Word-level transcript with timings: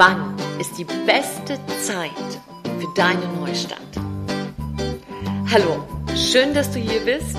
Wann 0.00 0.34
ist 0.58 0.78
die 0.78 0.84
beste 0.84 1.58
Zeit 1.82 2.10
für 2.62 2.88
deine 2.94 3.20
Neustart? 3.38 3.78
Hallo, 5.52 5.86
schön, 6.16 6.54
dass 6.54 6.70
du 6.70 6.78
hier 6.78 7.00
bist 7.00 7.36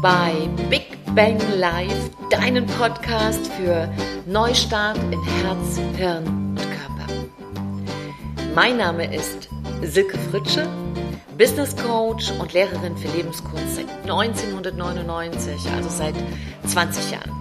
bei 0.00 0.32
Big 0.70 0.96
Bang 1.14 1.38
Live, 1.58 2.10
deinen 2.30 2.64
Podcast 2.64 3.46
für 3.58 3.92
Neustart 4.24 4.96
in 5.10 5.22
Herz, 5.22 5.78
Hirn 5.98 6.24
und 6.26 6.56
Körper. 6.56 7.12
Mein 8.54 8.78
Name 8.78 9.14
ist 9.14 9.50
Silke 9.82 10.16
Fritsche, 10.30 10.66
Business 11.36 11.76
Coach 11.76 12.32
und 12.40 12.54
Lehrerin 12.54 12.96
für 12.96 13.14
Lebenskunst 13.14 13.76
seit 13.76 13.90
1999, 14.04 15.70
also 15.76 15.90
seit 15.90 16.14
20 16.68 17.10
Jahren. 17.10 17.32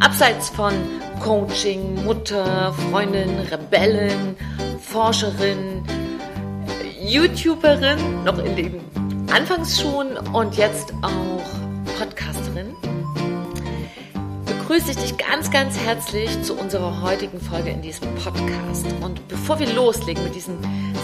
Abseits 0.00 0.50
von 0.50 0.72
Coaching, 1.20 2.04
Mutter, 2.04 2.72
Freundin, 2.90 3.38
Rebellin, 3.50 4.36
Forscherin, 4.80 5.82
YouTuberin, 7.00 8.24
noch 8.24 8.38
in 8.38 8.56
den 8.56 8.80
Anfangsschuhen 9.32 10.16
und 10.32 10.56
jetzt 10.56 10.92
auch 11.02 11.42
Podcasterin, 11.98 12.35
begrüße 14.66 14.90
ich 14.90 14.96
dich 14.96 15.16
ganz, 15.16 15.52
ganz 15.52 15.78
herzlich 15.78 16.42
zu 16.42 16.54
unserer 16.54 17.00
heutigen 17.00 17.40
Folge 17.40 17.70
in 17.70 17.82
diesem 17.82 18.12
Podcast. 18.16 18.84
Und 19.00 19.28
bevor 19.28 19.60
wir 19.60 19.72
loslegen 19.72 20.24
mit 20.24 20.34
diesem 20.34 20.58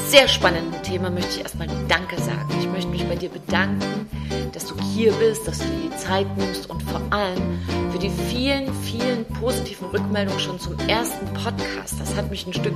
sehr 0.08 0.26
spannenden 0.26 0.82
Thema, 0.82 1.10
möchte 1.10 1.36
ich 1.36 1.42
erstmal 1.42 1.68
Danke 1.86 2.20
sagen. 2.20 2.48
Ich 2.58 2.66
möchte 2.66 2.90
mich 2.90 3.06
bei 3.06 3.14
dir 3.14 3.28
bedanken, 3.28 4.10
dass 4.52 4.66
du 4.66 4.74
hier 4.92 5.12
bist, 5.12 5.46
dass 5.46 5.58
du 5.58 5.64
dir 5.66 5.90
die 5.90 5.96
Zeit 5.96 6.26
nimmst 6.36 6.70
und 6.70 6.82
vor 6.82 7.00
allem 7.10 7.60
für 7.92 8.00
die 8.00 8.10
vielen, 8.10 8.74
vielen 8.82 9.24
positiven 9.26 9.86
Rückmeldungen 9.90 10.40
schon 10.40 10.58
zum 10.58 10.76
ersten 10.88 11.24
Podcast. 11.32 12.00
Das 12.00 12.16
hat 12.16 12.30
mich 12.30 12.44
ein 12.48 12.54
Stück 12.54 12.74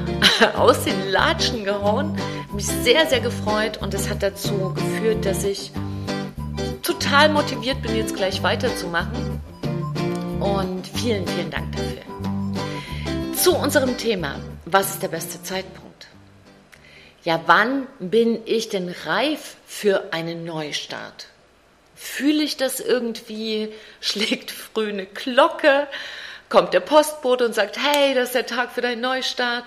aus 0.56 0.84
den 0.84 1.10
Latschen 1.10 1.64
gehauen, 1.64 2.16
mich 2.54 2.66
sehr, 2.66 3.06
sehr 3.06 3.20
gefreut 3.20 3.82
und 3.82 3.92
es 3.92 4.08
hat 4.08 4.22
dazu 4.22 4.72
geführt, 4.72 5.26
dass 5.26 5.44
ich 5.44 5.72
total 6.82 7.28
motiviert 7.28 7.82
bin, 7.82 7.94
jetzt 7.94 8.16
gleich 8.16 8.42
weiterzumachen. 8.42 9.42
Und 10.42 10.86
vielen, 10.88 11.26
vielen 11.26 11.50
Dank 11.50 11.72
dafür. 11.76 13.34
Zu 13.34 13.54
unserem 13.56 13.96
Thema. 13.96 14.40
Was 14.64 14.90
ist 14.90 15.02
der 15.02 15.08
beste 15.08 15.42
Zeitpunkt? 15.42 15.82
ja, 17.24 17.40
wann 17.46 17.86
bin 17.98 18.42
ich 18.46 18.68
denn 18.68 18.94
reif 19.04 19.56
für 19.66 20.12
einen 20.12 20.44
Neustart? 20.44 21.26
Fühle 21.94 22.42
ich 22.42 22.56
das 22.56 22.80
irgendwie? 22.80 23.72
Schlägt 24.00 24.50
früh 24.50 24.88
eine 24.88 25.06
Glocke? 25.06 25.86
Kommt 26.48 26.74
der 26.74 26.80
Postbote 26.80 27.46
und 27.46 27.54
sagt, 27.54 27.78
hey, 27.78 28.14
das 28.14 28.28
ist 28.28 28.34
der 28.34 28.46
Tag 28.46 28.72
für 28.72 28.80
deinen 28.80 29.00
Neustart? 29.00 29.66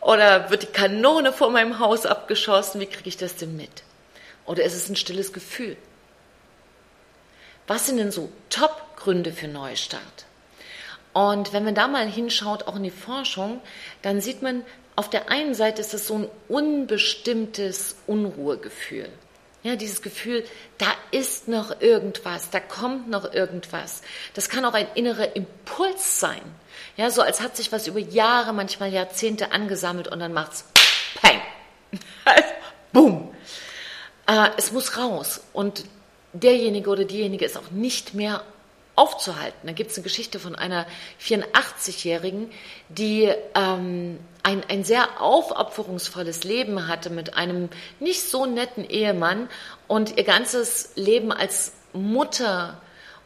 Oder 0.00 0.50
wird 0.50 0.62
die 0.62 0.66
Kanone 0.66 1.32
vor 1.32 1.50
meinem 1.50 1.78
Haus 1.78 2.04
abgeschossen? 2.04 2.80
Wie 2.80 2.86
kriege 2.86 3.08
ich 3.08 3.16
das 3.16 3.36
denn 3.36 3.56
mit? 3.56 3.82
Oder 4.44 4.64
ist 4.64 4.74
es 4.74 4.88
ein 4.88 4.96
stilles 4.96 5.32
Gefühl? 5.32 5.76
Was 7.66 7.86
sind 7.86 7.98
denn 7.98 8.10
so 8.10 8.30
Top-Gründe 8.98 9.32
für 9.32 9.48
Neustart? 9.48 10.26
Und 11.12 11.52
wenn 11.52 11.64
man 11.64 11.74
da 11.74 11.88
mal 11.88 12.06
hinschaut, 12.08 12.66
auch 12.66 12.76
in 12.76 12.82
die 12.82 12.90
Forschung, 12.90 13.60
dann 14.02 14.20
sieht 14.20 14.42
man, 14.42 14.64
auf 14.94 15.08
der 15.08 15.30
einen 15.30 15.54
Seite 15.54 15.80
ist 15.80 15.94
das 15.94 16.06
so 16.06 16.18
ein 16.18 16.28
unbestimmtes 16.48 17.96
Unruhegefühl. 18.06 19.08
Ja, 19.62 19.74
dieses 19.74 20.02
Gefühl, 20.02 20.44
da 20.78 20.86
ist 21.10 21.48
noch 21.48 21.80
irgendwas, 21.80 22.50
da 22.50 22.60
kommt 22.60 23.08
noch 23.08 23.32
irgendwas. 23.32 24.02
Das 24.34 24.48
kann 24.48 24.64
auch 24.64 24.74
ein 24.74 24.86
innerer 24.94 25.34
Impuls 25.34 26.20
sein. 26.20 26.40
Ja, 26.96 27.10
so 27.10 27.22
als 27.22 27.40
hat 27.40 27.56
sich 27.56 27.72
was 27.72 27.86
über 27.86 27.98
Jahre, 27.98 28.52
manchmal 28.52 28.92
Jahrzehnte 28.92 29.50
angesammelt 29.50 30.08
und 30.08 30.20
dann 30.20 30.32
macht's 30.32 30.64
Peng. 31.20 31.40
Boom. 32.92 33.34
Äh, 34.26 34.50
es 34.56 34.70
muss 34.70 34.96
raus. 34.96 35.40
Und 35.52 35.84
derjenige 36.32 36.90
oder 36.90 37.04
diejenige 37.04 37.44
ist 37.44 37.56
auch 37.56 37.70
nicht 37.70 38.14
mehr 38.14 38.44
aufzuhalten. 38.98 39.66
Da 39.66 39.72
gibt 39.72 39.92
es 39.92 39.96
eine 39.96 40.02
Geschichte 40.02 40.40
von 40.40 40.56
einer 40.56 40.86
84-Jährigen, 41.22 42.50
die 42.88 43.32
ähm, 43.54 44.18
ein, 44.42 44.62
ein 44.68 44.82
sehr 44.82 45.22
aufopferungsvolles 45.22 46.44
Leben 46.44 46.88
hatte 46.88 47.10
mit 47.10 47.34
einem 47.34 47.68
nicht 48.00 48.28
so 48.28 48.44
netten 48.44 48.84
Ehemann 48.88 49.48
und 49.86 50.16
ihr 50.16 50.24
ganzes 50.24 50.90
Leben 50.96 51.32
als 51.32 51.72
Mutter 51.92 52.80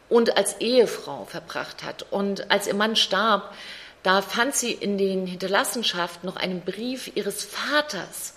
und 0.09 0.37
als 0.37 0.61
Ehefrau 0.61 1.25
verbracht 1.25 1.83
hat. 1.83 2.05
Und 2.11 2.51
als 2.51 2.67
ihr 2.67 2.75
Mann 2.75 2.95
starb, 2.95 3.55
da 4.03 4.21
fand 4.21 4.55
sie 4.55 4.73
in 4.73 4.99
den 4.99 5.27
Hinterlassenschaften 5.27 6.29
noch 6.29 6.37
einen 6.37 6.61
Brief 6.61 7.11
ihres 7.15 7.45
Vaters, 7.45 8.35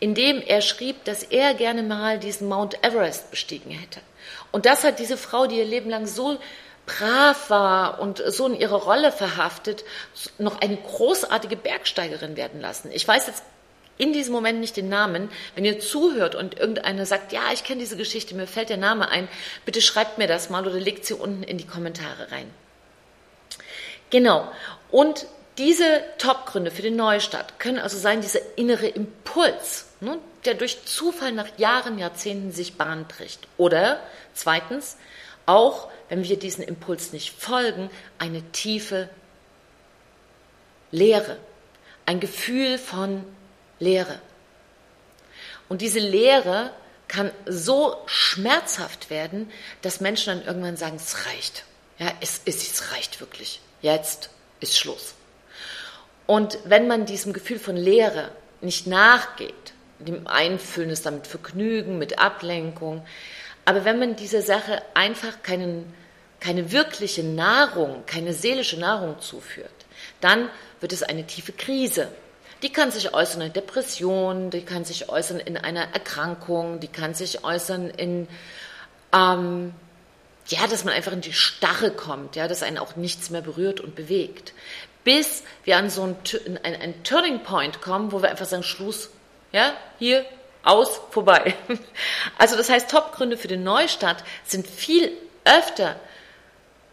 in 0.00 0.14
dem 0.14 0.42
er 0.42 0.62
schrieb, 0.62 1.04
dass 1.04 1.22
er 1.22 1.54
gerne 1.54 1.84
mal 1.84 2.18
diesen 2.18 2.48
Mount 2.48 2.82
Everest 2.82 3.30
bestiegen 3.30 3.70
hätte. 3.70 4.00
Und 4.50 4.66
das 4.66 4.82
hat 4.82 4.98
diese 4.98 5.16
Frau, 5.16 5.46
die 5.46 5.58
ihr 5.58 5.64
Leben 5.64 5.90
lang 5.90 6.06
so 6.06 6.38
brav 6.86 7.50
war 7.50 8.00
und 8.00 8.22
so 8.26 8.46
in 8.46 8.54
ihre 8.54 8.76
Rolle 8.76 9.12
verhaftet, 9.12 9.84
noch 10.38 10.60
eine 10.60 10.76
großartige 10.76 11.56
Bergsteigerin 11.56 12.36
werden 12.36 12.60
lassen. 12.60 12.90
Ich 12.92 13.06
weiß 13.06 13.28
jetzt 13.28 13.44
in 13.98 14.12
diesem 14.12 14.32
Moment 14.32 14.60
nicht 14.60 14.76
den 14.76 14.88
Namen. 14.88 15.30
Wenn 15.54 15.64
ihr 15.64 15.78
zuhört 15.78 16.34
und 16.34 16.58
irgendeiner 16.58 17.06
sagt, 17.06 17.32
ja, 17.32 17.52
ich 17.52 17.62
kenne 17.62 17.80
diese 17.80 17.96
Geschichte, 17.96 18.34
mir 18.34 18.46
fällt 18.46 18.68
der 18.68 18.76
Name 18.76 19.08
ein, 19.08 19.28
bitte 19.64 19.80
schreibt 19.80 20.18
mir 20.18 20.26
das 20.26 20.50
mal 20.50 20.66
oder 20.66 20.80
legt 20.80 21.04
sie 21.06 21.14
unten 21.14 21.42
in 21.42 21.58
die 21.58 21.66
Kommentare 21.66 22.32
rein. 22.32 22.50
Genau. 24.10 24.50
Und 24.90 25.26
diese 25.58 26.02
Top-Gründe 26.18 26.70
für 26.70 26.82
den 26.82 26.96
Neustart 26.96 27.58
können 27.58 27.78
also 27.78 27.98
sein, 27.98 28.22
dieser 28.22 28.40
innere 28.56 28.88
Impuls, 28.88 29.86
ne, 30.00 30.18
der 30.44 30.54
durch 30.54 30.84
Zufall 30.86 31.32
nach 31.32 31.58
Jahren, 31.58 31.98
Jahrzehnten 31.98 32.52
sich 32.52 32.76
Bahn 32.76 33.06
bricht. 33.06 33.46
Oder 33.58 34.00
zweitens, 34.34 34.96
auch 35.46 35.88
wenn 36.12 36.24
wir 36.24 36.38
diesen 36.38 36.62
Impuls 36.62 37.14
nicht 37.14 37.30
folgen, 37.30 37.88
eine 38.18 38.42
tiefe 38.52 39.08
Leere, 40.90 41.38
ein 42.04 42.20
Gefühl 42.20 42.76
von 42.76 43.24
Leere. 43.78 44.20
Und 45.70 45.80
diese 45.80 46.00
Leere 46.00 46.70
kann 47.08 47.30
so 47.46 47.96
schmerzhaft 48.04 49.08
werden, 49.08 49.50
dass 49.80 50.02
Menschen 50.02 50.36
dann 50.36 50.46
irgendwann 50.46 50.76
sagen, 50.76 50.96
es 50.96 51.24
reicht. 51.24 51.64
Ja, 51.98 52.12
es, 52.20 52.42
es, 52.44 52.56
es 52.56 52.92
reicht 52.92 53.20
wirklich. 53.20 53.62
Jetzt 53.80 54.28
ist 54.60 54.76
Schluss. 54.78 55.14
Und 56.26 56.58
wenn 56.66 56.88
man 56.88 57.06
diesem 57.06 57.32
Gefühl 57.32 57.58
von 57.58 57.74
Leere 57.74 58.32
nicht 58.60 58.86
nachgeht, 58.86 59.72
dem 59.98 60.26
Einfüllen 60.26 60.90
ist 60.90 61.06
damit 61.06 61.26
Vergnügen, 61.26 61.96
mit 61.96 62.18
Ablenkung, 62.18 63.02
aber 63.64 63.84
wenn 63.84 63.98
man 63.98 64.16
dieser 64.16 64.42
Sache 64.42 64.82
einfach 64.94 65.42
keinen, 65.42 65.92
keine 66.40 66.72
wirkliche 66.72 67.22
Nahrung, 67.22 68.04
keine 68.06 68.32
seelische 68.32 68.78
Nahrung 68.78 69.20
zuführt, 69.20 69.70
dann 70.20 70.48
wird 70.80 70.92
es 70.92 71.02
eine 71.02 71.26
tiefe 71.26 71.52
Krise. 71.52 72.08
Die 72.62 72.72
kann 72.72 72.90
sich 72.90 73.12
äußern 73.12 73.42
in 73.42 73.52
Depression, 73.52 74.50
die 74.50 74.62
kann 74.62 74.84
sich 74.84 75.08
äußern 75.08 75.40
in 75.40 75.56
einer 75.56 75.92
Erkrankung, 75.92 76.80
die 76.80 76.88
kann 76.88 77.14
sich 77.14 77.44
äußern 77.44 77.90
in, 77.90 78.28
ähm, 79.12 79.74
ja, 80.46 80.66
dass 80.66 80.84
man 80.84 80.94
einfach 80.94 81.12
in 81.12 81.20
die 81.20 81.32
Starre 81.32 81.90
kommt, 81.90 82.36
ja, 82.36 82.48
dass 82.48 82.62
einen 82.62 82.78
auch 82.78 82.96
nichts 82.96 83.30
mehr 83.30 83.42
berührt 83.42 83.80
und 83.80 83.94
bewegt. 83.94 84.52
Bis 85.04 85.42
wir 85.64 85.76
an 85.76 85.90
so 85.90 86.02
einen, 86.02 86.16
einen, 86.62 86.80
einen 86.80 87.04
Turning 87.04 87.42
Point 87.42 87.80
kommen, 87.80 88.12
wo 88.12 88.22
wir 88.22 88.30
einfach 88.30 88.46
sagen, 88.46 88.62
Schluss, 88.62 89.10
ja, 89.50 89.72
hier, 89.98 90.24
aus, 90.62 91.00
vorbei. 91.10 91.54
Also 92.38 92.56
das 92.56 92.68
heißt, 92.68 92.90
Topgründe 92.90 93.36
für 93.36 93.48
den 93.48 93.62
Neustart 93.62 94.24
sind 94.44 94.66
viel 94.66 95.12
öfter 95.44 95.96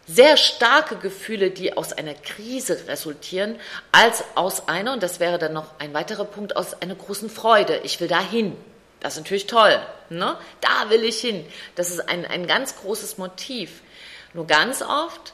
sehr 0.06 0.36
starke 0.36 0.96
Gefühle, 0.96 1.50
die 1.50 1.76
aus 1.76 1.92
einer 1.92 2.14
Krise 2.14 2.88
resultieren, 2.88 3.58
als 3.92 4.24
aus 4.34 4.68
einer, 4.68 4.92
und 4.92 5.02
das 5.02 5.20
wäre 5.20 5.38
dann 5.38 5.52
noch 5.52 5.78
ein 5.78 5.94
weiterer 5.94 6.24
Punkt, 6.24 6.56
aus 6.56 6.80
einer 6.82 6.96
großen 6.96 7.30
Freude. 7.30 7.80
Ich 7.84 8.00
will 8.00 8.08
da 8.08 8.20
hin. 8.20 8.56
Das 8.98 9.14
ist 9.14 9.20
natürlich 9.20 9.46
toll. 9.46 9.80
Ne? 10.08 10.36
Da 10.60 10.90
will 10.90 11.04
ich 11.04 11.20
hin. 11.20 11.46
Das 11.76 11.90
ist 11.90 12.08
ein, 12.08 12.26
ein 12.26 12.46
ganz 12.46 12.76
großes 12.76 13.18
Motiv. 13.18 13.82
Nur 14.34 14.46
ganz 14.46 14.82
oft 14.82 15.32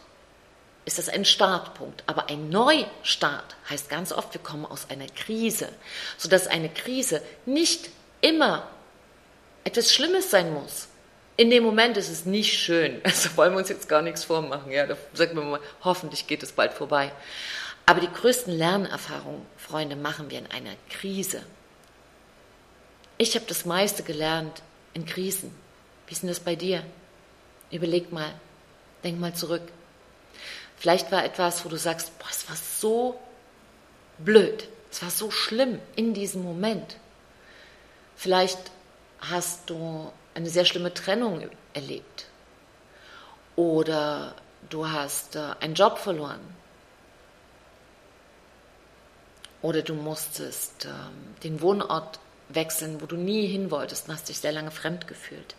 ist 0.84 0.98
das 0.98 1.08
ein 1.08 1.24
Startpunkt. 1.24 2.04
Aber 2.06 2.28
ein 2.28 2.50
Neustart 2.50 3.56
heißt 3.70 3.88
ganz 3.88 4.12
oft, 4.12 4.34
wir 4.34 4.42
kommen 4.42 4.66
aus 4.66 4.90
einer 4.90 5.08
Krise, 5.08 5.68
sodass 6.18 6.46
eine 6.46 6.68
Krise 6.68 7.22
nicht 7.46 7.90
immer 8.20 8.68
etwas 9.64 9.92
Schlimmes 9.92 10.30
sein 10.30 10.52
muss. 10.52 10.88
In 11.36 11.50
dem 11.50 11.64
Moment 11.64 11.96
ist 11.96 12.08
es 12.08 12.24
nicht 12.24 12.58
schön. 12.58 13.00
Also 13.04 13.36
wollen 13.36 13.52
wir 13.52 13.58
uns 13.58 13.68
jetzt 13.68 13.88
gar 13.88 14.02
nichts 14.02 14.24
vormachen. 14.24 14.72
Ja, 14.72 14.86
da 14.86 14.96
sagen 15.12 15.36
wir 15.36 15.42
mal, 15.42 15.60
hoffentlich 15.82 16.26
geht 16.26 16.42
es 16.42 16.52
bald 16.52 16.72
vorbei. 16.72 17.12
Aber 17.84 18.00
die 18.00 18.12
größten 18.12 18.52
Lernerfahrungen, 18.56 19.42
Freunde, 19.56 19.96
machen 19.96 20.30
wir 20.30 20.38
in 20.38 20.50
einer 20.50 20.74
Krise. 20.90 21.42
Ich 23.18 23.34
habe 23.34 23.46
das 23.46 23.64
meiste 23.64 24.02
gelernt 24.02 24.62
in 24.94 25.06
Krisen. 25.06 25.54
Wie 26.06 26.12
ist 26.12 26.22
denn 26.22 26.28
das 26.28 26.40
bei 26.40 26.56
dir? 26.56 26.84
Überleg 27.70 28.12
mal, 28.12 28.32
denk 29.04 29.18
mal 29.18 29.34
zurück. 29.34 29.62
Vielleicht 30.76 31.10
war 31.12 31.24
etwas, 31.24 31.64
wo 31.64 31.68
du 31.68 31.76
sagst, 31.76 32.18
boah, 32.18 32.28
es 32.30 32.48
war 32.48 32.56
so 32.56 33.20
blöd. 34.18 34.68
Es 34.90 35.02
war 35.02 35.10
so 35.10 35.30
schlimm 35.30 35.80
in 35.94 36.14
diesem 36.14 36.42
Moment. 36.42 36.96
Vielleicht 38.16 38.58
hast 39.20 39.70
du 39.70 40.10
eine 40.34 40.48
sehr 40.48 40.64
schlimme 40.64 40.92
Trennung 40.92 41.48
erlebt. 41.74 42.26
Oder 43.54 44.34
du 44.68 44.88
hast 44.88 45.36
äh, 45.36 45.54
einen 45.60 45.74
Job 45.74 45.98
verloren. 45.98 46.40
Oder 49.62 49.82
du 49.82 49.94
musstest 49.94 50.86
äh, 50.86 50.90
den 51.42 51.60
Wohnort 51.60 52.18
wechseln, 52.48 53.00
wo 53.00 53.06
du 53.06 53.16
nie 53.16 53.46
hin 53.46 53.70
wolltest 53.70 54.08
und 54.08 54.14
hast 54.14 54.28
dich 54.28 54.38
sehr 54.38 54.52
lange 54.52 54.70
fremd 54.70 55.06
gefühlt. 55.08 55.54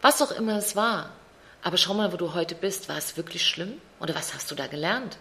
Was 0.00 0.22
auch 0.22 0.30
immer 0.30 0.58
es 0.58 0.76
war. 0.76 1.10
Aber 1.62 1.76
schau 1.78 1.94
mal, 1.94 2.12
wo 2.12 2.16
du 2.16 2.34
heute 2.34 2.54
bist. 2.54 2.88
War 2.88 2.96
es 2.96 3.16
wirklich 3.16 3.44
schlimm? 3.46 3.80
Oder 4.00 4.14
was 4.14 4.34
hast 4.34 4.50
du 4.50 4.54
da 4.54 4.66
gelernt? 4.66 5.18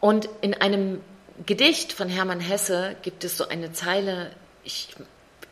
Und 0.00 0.28
in 0.40 0.54
einem 0.54 1.02
Gedicht 1.46 1.92
von 1.92 2.08
Hermann 2.08 2.40
Hesse 2.40 2.96
gibt 3.02 3.24
es 3.24 3.36
so 3.36 3.48
eine 3.48 3.72
Zeile, 3.72 4.30
ich 4.62 4.88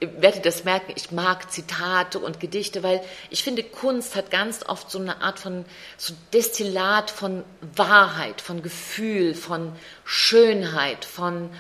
werde 0.00 0.40
das 0.40 0.64
merken, 0.64 0.93
ich 0.96 1.11
mag 1.11 1.52
Zitate 1.52 2.19
und 2.19 2.40
Gedichte, 2.40 2.82
weil 2.82 3.00
ich 3.31 3.43
finde, 3.43 3.62
Kunst 3.62 4.17
hat 4.17 4.31
ganz 4.31 4.64
oft 4.67 4.90
so 4.90 4.99
eine 4.99 5.23
Art 5.23 5.38
von 5.38 5.64
so 5.96 6.14
Destillat 6.32 7.11
von 7.11 7.44
Wahrheit, 7.76 8.40
von 8.40 8.62
Gefühl, 8.62 9.34
von 9.34 9.73
Schönheit, 10.05 11.05
von 11.05 11.50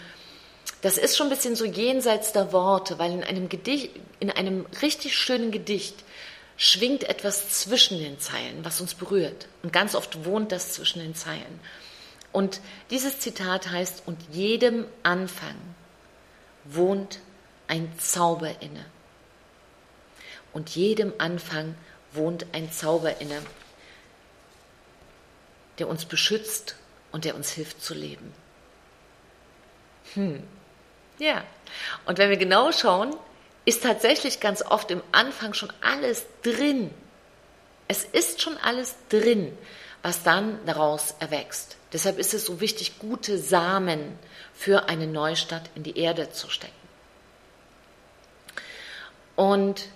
das 0.80 0.98
ist 0.98 1.16
schon 1.16 1.28
ein 1.28 1.30
bisschen 1.30 1.54
so 1.54 1.64
jenseits 1.64 2.32
der 2.32 2.52
Worte, 2.52 2.98
weil 2.98 3.12
in 3.12 3.22
einem 3.22 3.48
Gedicht, 3.48 3.90
in 4.18 4.30
einem 4.30 4.66
richtig 4.82 5.16
schönen 5.16 5.52
Gedicht 5.52 5.94
schwingt 6.56 7.04
etwas 7.04 7.60
zwischen 7.60 7.98
den 7.98 8.18
Zeilen, 8.18 8.64
was 8.64 8.80
uns 8.80 8.94
berührt. 8.94 9.46
Und 9.62 9.72
ganz 9.72 9.94
oft 9.94 10.24
wohnt 10.24 10.50
das 10.50 10.72
zwischen 10.72 11.00
den 11.00 11.14
Zeilen. 11.14 11.60
Und 12.32 12.60
dieses 12.90 13.20
Zitat 13.20 13.70
heißt, 13.70 14.04
und 14.06 14.18
jedem 14.30 14.86
Anfang 15.02 15.54
wohnt 16.64 17.20
ein 17.68 17.92
Zauber 17.98 18.60
inne. 18.60 18.84
Und 20.52 20.70
jedem 20.70 21.12
Anfang 21.18 21.74
wohnt 22.12 22.46
ein 22.52 22.72
Zauber 22.72 23.20
inne, 23.20 23.40
der 25.78 25.88
uns 25.88 26.04
beschützt 26.04 26.76
und 27.10 27.24
der 27.24 27.34
uns 27.34 27.50
hilft 27.50 27.82
zu 27.82 27.94
leben. 27.94 28.32
Hm. 30.14 30.42
Ja. 31.18 31.44
Und 32.06 32.18
wenn 32.18 32.30
wir 32.30 32.36
genau 32.36 32.72
schauen, 32.72 33.14
ist 33.64 33.82
tatsächlich 33.82 34.40
ganz 34.40 34.62
oft 34.62 34.90
im 34.90 35.02
Anfang 35.12 35.54
schon 35.54 35.72
alles 35.80 36.26
drin. 36.42 36.90
Es 37.88 38.04
ist 38.04 38.42
schon 38.42 38.56
alles 38.58 38.94
drin, 39.08 39.56
was 40.02 40.22
dann 40.22 40.58
daraus 40.66 41.14
erwächst. 41.20 41.76
Deshalb 41.92 42.18
ist 42.18 42.34
es 42.34 42.46
so 42.46 42.60
wichtig, 42.60 42.98
gute 42.98 43.38
Samen 43.38 44.18
für 44.54 44.88
eine 44.88 45.06
Neustadt 45.06 45.70
in 45.74 45.82
die 45.82 45.98
Erde 45.98 46.30
zu 46.30 46.48
stecken. 46.50 46.72
Und 49.36 49.86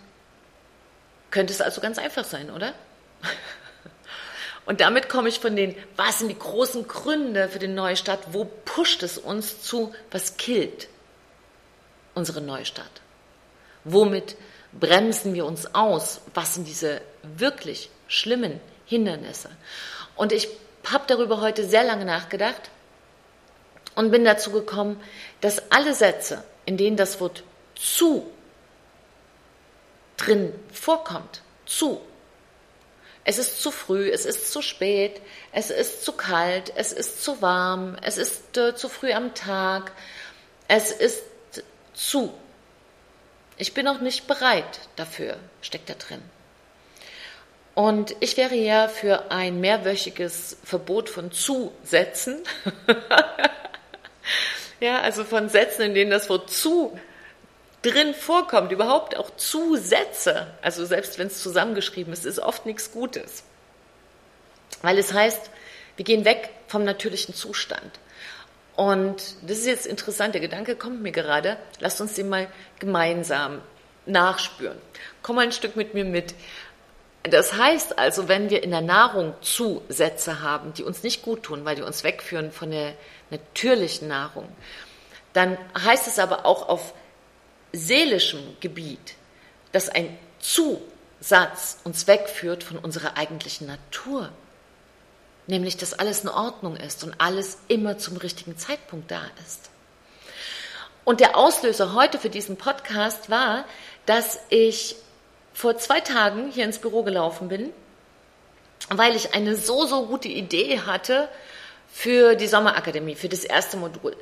könnte 1.30 1.52
es 1.52 1.60
also 1.60 1.80
ganz 1.80 1.98
einfach 1.98 2.24
sein, 2.24 2.50
oder? 2.50 2.74
Und 4.66 4.80
damit 4.80 5.08
komme 5.08 5.28
ich 5.28 5.38
von 5.38 5.54
den, 5.54 5.76
was 5.96 6.18
sind 6.18 6.28
die 6.28 6.38
großen 6.38 6.88
Gründe 6.88 7.48
für 7.48 7.58
die 7.58 7.68
Neustadt, 7.68 8.20
wo 8.32 8.44
pusht 8.44 9.02
es 9.02 9.16
uns 9.16 9.62
zu, 9.62 9.94
was 10.10 10.36
killt 10.36 10.88
unsere 12.14 12.40
Neustadt? 12.40 12.90
Womit 13.84 14.36
bremsen 14.72 15.34
wir 15.34 15.46
uns 15.46 15.74
aus? 15.74 16.20
Was 16.34 16.54
sind 16.54 16.66
diese 16.66 17.00
wirklich 17.22 17.90
schlimmen 18.08 18.60
Hindernisse? 18.86 19.50
Und 20.16 20.32
ich 20.32 20.48
habe 20.90 21.04
darüber 21.06 21.40
heute 21.40 21.66
sehr 21.66 21.84
lange 21.84 22.04
nachgedacht 22.04 22.70
und 23.94 24.10
bin 24.10 24.24
dazu 24.24 24.50
gekommen, 24.50 25.00
dass 25.40 25.70
alle 25.70 25.94
Sätze, 25.94 26.44
in 26.64 26.76
denen 26.76 26.96
das 26.96 27.20
Wort 27.20 27.42
zu 27.74 28.30
drin 30.16 30.52
vorkommt. 30.72 31.42
Zu. 31.66 32.00
Es 33.24 33.38
ist 33.38 33.60
zu 33.60 33.72
früh, 33.72 34.08
es 34.08 34.24
ist 34.24 34.52
zu 34.52 34.62
spät, 34.62 35.20
es 35.50 35.70
ist 35.70 36.04
zu 36.04 36.12
kalt, 36.12 36.72
es 36.76 36.92
ist 36.92 37.24
zu 37.24 37.42
warm, 37.42 37.96
es 38.02 38.18
ist 38.18 38.56
äh, 38.56 38.76
zu 38.76 38.88
früh 38.88 39.12
am 39.12 39.34
Tag, 39.34 39.90
es 40.68 40.92
ist 40.92 41.24
zu. 41.92 42.32
Ich 43.56 43.74
bin 43.74 43.84
noch 43.84 44.00
nicht 44.00 44.28
bereit 44.28 44.80
dafür, 44.94 45.38
steckt 45.60 45.90
da 45.90 45.94
drin. 45.94 46.22
Und 47.76 48.17
ich 48.20 48.38
wäre 48.38 48.55
ja 48.55 48.88
für 48.88 49.31
ein 49.31 49.61
mehrwöchiges 49.61 50.56
Verbot 50.64 51.11
von 51.11 51.31
Zusätzen. 51.31 52.38
ja, 54.81 55.02
also 55.02 55.25
von 55.25 55.50
Sätzen, 55.50 55.82
in 55.82 55.94
denen 55.94 56.11
das 56.11 56.31
Wort 56.31 56.50
zu 56.50 56.99
drin 57.82 58.14
vorkommt, 58.14 58.73
überhaupt 58.73 59.19
auch 59.19 59.28
Zusätze, 59.37 60.46
also 60.62 60.87
selbst 60.87 61.19
wenn 61.19 61.26
es 61.26 61.43
zusammengeschrieben 61.43 62.14
ist, 62.14 62.25
ist 62.25 62.38
oft 62.38 62.64
nichts 62.64 62.93
Gutes. 62.93 63.44
Weil 64.81 64.96
es 64.96 65.12
heißt, 65.12 65.50
wir 65.96 66.05
gehen 66.06 66.25
weg 66.25 66.49
vom 66.69 66.82
natürlichen 66.82 67.34
Zustand. 67.34 68.00
Und 68.75 69.23
das 69.43 69.58
ist 69.58 69.67
jetzt 69.67 69.87
interessant, 69.87 70.32
der 70.32 70.40
Gedanke 70.40 70.76
kommt 70.76 71.02
mir 71.02 71.12
gerade, 71.12 71.58
lasst 71.81 72.00
uns 72.00 72.14
den 72.14 72.31
mal 72.31 72.49
gemeinsam 72.78 73.61
nachspüren. 74.06 74.78
Komm 75.20 75.37
mal 75.37 75.43
ein 75.43 75.52
Stück 75.52 75.76
mit 75.76 75.93
mir 75.93 76.06
mit. 76.06 76.34
Das 77.31 77.55
heißt 77.55 77.99
also, 77.99 78.28
wenn 78.28 78.50
wir 78.50 78.62
in 78.62 78.70
der 78.70 78.81
Nahrung 78.81 79.34
Zusätze 79.40 80.43
haben, 80.43 80.73
die 80.75 80.84
uns 80.84 81.02
nicht 81.02 81.23
gut 81.23 81.44
tun, 81.44 81.64
weil 81.64 81.76
die 81.76 81.82
uns 81.82 82.05
wegführen 82.05 82.52
von 82.52 82.70
der 82.70 82.94
natürlichen 83.31 84.08
Nahrung, 84.08 84.49
dann 85.32 85.58
heißt 85.78 86.06
es 86.06 86.19
aber 86.19 86.46
auch 86.46 86.69
auf 86.69 86.94
seelischem 87.73 88.40
Gebiet, 88.61 89.14
dass 89.73 89.88
ein 89.88 90.17
Zusatz 90.40 91.78
uns 91.84 92.06
wegführt 92.06 92.62
von 92.62 92.78
unserer 92.78 93.17
eigentlichen 93.17 93.67
Natur. 93.67 94.31
Nämlich, 95.46 95.76
dass 95.76 95.94
alles 95.94 96.23
in 96.23 96.28
Ordnung 96.28 96.76
ist 96.76 97.05
und 97.05 97.14
alles 97.19 97.58
immer 97.69 97.99
zum 97.99 98.17
richtigen 98.17 98.56
Zeitpunkt 98.56 99.11
da 99.11 99.23
ist. 99.44 99.70
Und 101.05 101.20
der 101.20 101.37
Auslöser 101.37 101.94
heute 101.94 102.19
für 102.19 102.31
diesen 102.31 102.56
Podcast 102.56 103.31
war, 103.31 103.64
dass 104.06 104.40
ich 104.49 104.96
vor 105.56 105.78
zwei 105.78 106.00
Tagen 106.00 106.50
hier 106.52 106.66
ins 106.66 106.78
Büro 106.78 107.02
gelaufen 107.02 107.48
bin, 107.48 107.72
weil 108.90 109.16
ich 109.16 109.32
eine 109.32 109.56
so, 109.56 109.86
so 109.86 110.04
gute 110.04 110.28
Idee 110.28 110.80
hatte 110.80 111.30
für 111.90 112.34
die 112.34 112.46
Sommerakademie, 112.46 113.14
für 113.14 113.30
das 113.30 113.42
erste 113.42 113.78
Modul. 113.78 114.14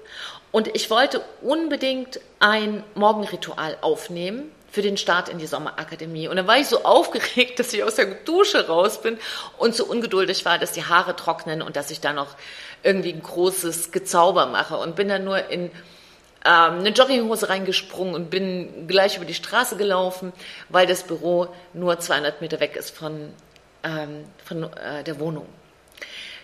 Und 0.53 0.69
ich 0.77 0.91
wollte 0.91 1.25
unbedingt 1.43 2.21
ein 2.39 2.85
Morgenritual 2.95 3.77
aufnehmen 3.81 4.53
für 4.71 4.81
den 4.81 4.97
Start 4.97 5.29
in 5.29 5.39
die 5.39 5.49
Sommerakademie. 5.49 6.29
Und 6.29 6.37
dann 6.37 6.47
war 6.47 6.59
ich 6.59 6.69
so 6.69 6.85
aufgeregt, 6.85 7.59
dass 7.59 7.73
ich 7.73 7.83
aus 7.83 7.97
der 7.97 8.07
Dusche 8.07 8.69
raus 8.69 9.03
bin 9.03 9.19
und 9.59 9.75
so 9.75 9.87
ungeduldig 9.87 10.45
war, 10.45 10.61
dass 10.61 10.71
die 10.71 10.85
Haare 10.85 11.17
trocknen 11.17 11.63
und 11.63 11.75
dass 11.75 11.91
ich 11.91 12.01
da 12.01 12.13
noch 12.13 12.37
irgendwie 12.85 13.13
ein 13.13 13.23
großes 13.25 13.91
Gezauber 13.91 14.47
mache 14.47 14.77
und 14.77 14.95
bin 14.95 15.09
dann 15.09 15.25
nur 15.25 15.49
in 15.51 15.73
ähm, 16.45 16.81
eine 16.81 16.91
Jogginghose 16.91 17.49
reingesprungen 17.49 18.15
und 18.15 18.31
bin 18.31 18.87
gleich 18.87 19.17
über 19.17 19.25
die 19.25 19.35
Straße 19.35 19.77
gelaufen, 19.77 20.33
weil 20.69 20.87
das 20.87 21.03
Büro 21.03 21.49
nur 21.73 21.99
200 21.99 22.41
Meter 22.41 22.61
weg 22.61 22.77
ist 22.77 22.91
von, 22.91 23.33
ähm, 23.83 24.25
von 24.45 24.65
äh, 24.65 25.03
der 25.05 25.19
Wohnung. 25.19 25.47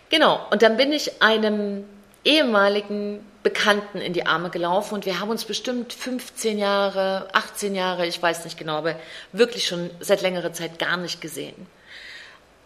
Genau, 0.08 0.46
und 0.50 0.62
dann 0.62 0.76
bin 0.76 0.92
ich 0.92 1.22
einem 1.22 1.84
ehemaligen 2.24 3.24
Bekannten 3.42 3.98
in 3.98 4.12
die 4.12 4.26
Arme 4.26 4.50
gelaufen 4.50 4.94
und 4.94 5.06
wir 5.06 5.20
haben 5.20 5.30
uns 5.30 5.44
bestimmt 5.44 5.92
15 5.92 6.58
Jahre, 6.58 7.28
18 7.32 7.74
Jahre, 7.74 8.06
ich 8.06 8.20
weiß 8.20 8.44
nicht 8.44 8.58
genau, 8.58 8.76
aber 8.76 8.96
wirklich 9.32 9.66
schon 9.66 9.90
seit 10.00 10.20
längerer 10.20 10.52
Zeit 10.52 10.78
gar 10.78 10.96
nicht 10.96 11.20
gesehen. 11.20 11.66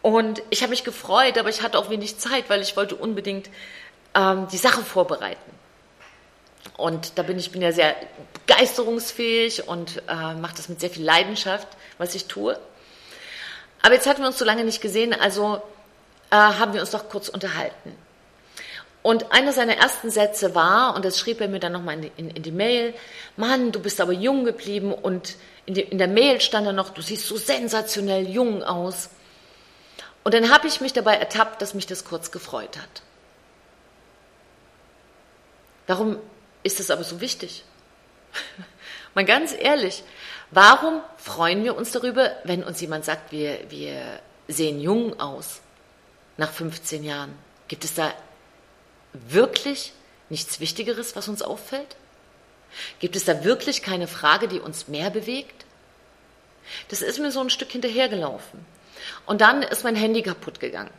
Und 0.02 0.42
ich 0.50 0.62
habe 0.62 0.70
mich 0.70 0.84
gefreut, 0.84 1.38
aber 1.38 1.48
ich 1.48 1.62
hatte 1.62 1.78
auch 1.78 1.90
wenig 1.90 2.18
Zeit, 2.18 2.50
weil 2.50 2.60
ich 2.60 2.76
wollte 2.76 2.96
unbedingt 2.96 3.48
ähm, 4.14 4.48
die 4.50 4.58
Sache 4.58 4.82
vorbereiten. 4.82 5.53
Und 6.76 7.18
da 7.18 7.22
bin 7.22 7.38
ich 7.38 7.52
bin 7.52 7.62
ja 7.62 7.72
sehr 7.72 7.94
begeisterungsfähig 8.46 9.68
und 9.68 10.02
äh, 10.08 10.34
mache 10.34 10.56
das 10.56 10.68
mit 10.68 10.80
sehr 10.80 10.90
viel 10.90 11.04
Leidenschaft, 11.04 11.68
was 11.98 12.14
ich 12.14 12.26
tue. 12.26 12.58
Aber 13.82 13.94
jetzt 13.94 14.06
hatten 14.06 14.22
wir 14.22 14.28
uns 14.28 14.38
so 14.38 14.44
lange 14.44 14.64
nicht 14.64 14.80
gesehen, 14.80 15.12
also 15.12 15.62
äh, 16.30 16.36
haben 16.36 16.72
wir 16.72 16.80
uns 16.80 16.90
doch 16.90 17.08
kurz 17.08 17.28
unterhalten. 17.28 17.94
Und 19.02 19.32
einer 19.32 19.52
seiner 19.52 19.76
ersten 19.76 20.10
Sätze 20.10 20.54
war, 20.54 20.96
und 20.96 21.04
das 21.04 21.18
schrieb 21.18 21.40
er 21.42 21.48
mir 21.48 21.60
dann 21.60 21.72
nochmal 21.72 21.96
in, 21.96 22.10
in, 22.16 22.30
in 22.30 22.42
die 22.42 22.50
Mail, 22.50 22.94
Mann, 23.36 23.70
du 23.70 23.80
bist 23.80 24.00
aber 24.00 24.12
jung 24.12 24.46
geblieben 24.46 24.94
und 24.94 25.36
in, 25.66 25.74
die, 25.74 25.82
in 25.82 25.98
der 25.98 26.08
Mail 26.08 26.40
stand 26.40 26.66
dann 26.66 26.76
noch, 26.76 26.88
du 26.90 27.02
siehst 27.02 27.26
so 27.26 27.36
sensationell 27.36 28.26
jung 28.26 28.62
aus. 28.62 29.10
Und 30.22 30.32
dann 30.32 30.50
habe 30.50 30.66
ich 30.66 30.80
mich 30.80 30.94
dabei 30.94 31.16
ertappt, 31.16 31.60
dass 31.60 31.74
mich 31.74 31.86
das 31.86 32.06
kurz 32.06 32.30
gefreut 32.30 32.78
hat. 32.78 33.02
Warum 35.86 36.16
ist 36.64 36.80
das 36.80 36.90
aber 36.90 37.04
so 37.04 37.20
wichtig? 37.20 37.64
Mal 39.14 39.24
ganz 39.24 39.54
ehrlich, 39.56 40.02
warum 40.50 41.00
freuen 41.16 41.62
wir 41.62 41.76
uns 41.76 41.92
darüber, 41.92 42.32
wenn 42.42 42.64
uns 42.64 42.80
jemand 42.80 43.04
sagt, 43.04 43.30
wir, 43.30 43.70
wir 43.70 44.18
sehen 44.48 44.80
jung 44.80 45.20
aus 45.20 45.60
nach 46.36 46.50
15 46.50 47.04
Jahren? 47.04 47.34
Gibt 47.68 47.84
es 47.84 47.94
da 47.94 48.12
wirklich 49.12 49.92
nichts 50.30 50.58
Wichtigeres, 50.58 51.14
was 51.14 51.28
uns 51.28 51.42
auffällt? 51.42 51.96
Gibt 52.98 53.14
es 53.14 53.24
da 53.24 53.44
wirklich 53.44 53.82
keine 53.82 54.08
Frage, 54.08 54.48
die 54.48 54.58
uns 54.58 54.88
mehr 54.88 55.10
bewegt? 55.10 55.64
Das 56.88 57.02
ist 57.02 57.20
mir 57.20 57.30
so 57.30 57.40
ein 57.40 57.50
Stück 57.50 57.70
hinterhergelaufen. 57.70 58.64
Und 59.26 59.40
dann 59.40 59.62
ist 59.62 59.84
mein 59.84 59.96
Handy 59.96 60.22
kaputt 60.22 60.60
gegangen. 60.60 60.90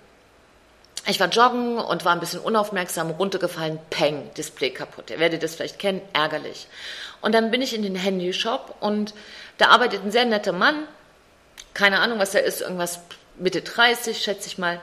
Ich 1.07 1.19
war 1.19 1.29
joggen 1.29 1.77
und 1.77 2.03
war 2.03 2.13
ein 2.13 2.19
bisschen 2.19 2.39
unaufmerksam, 2.39 3.11
runtergefallen, 3.11 3.79
peng, 3.91 4.33
Display 4.35 4.71
kaputt. 4.71 5.11
Ihr 5.11 5.19
werdet 5.19 5.43
das 5.43 5.55
vielleicht 5.55 5.77
kennen, 5.77 6.01
ärgerlich. 6.13 6.67
Und 7.21 7.33
dann 7.33 7.51
bin 7.51 7.61
ich 7.61 7.75
in 7.75 7.83
den 7.83 7.95
Handyshop 7.95 8.75
und 8.79 9.13
da 9.57 9.67
arbeitet 9.67 10.03
ein 10.03 10.11
sehr 10.11 10.25
netter 10.25 10.51
Mann, 10.51 10.87
keine 11.73 11.99
Ahnung, 11.99 12.19
was 12.19 12.33
er 12.33 12.43
ist, 12.43 12.61
irgendwas 12.61 13.01
Mitte 13.37 13.61
30, 13.61 14.17
schätze 14.17 14.47
ich 14.47 14.57
mal. 14.57 14.81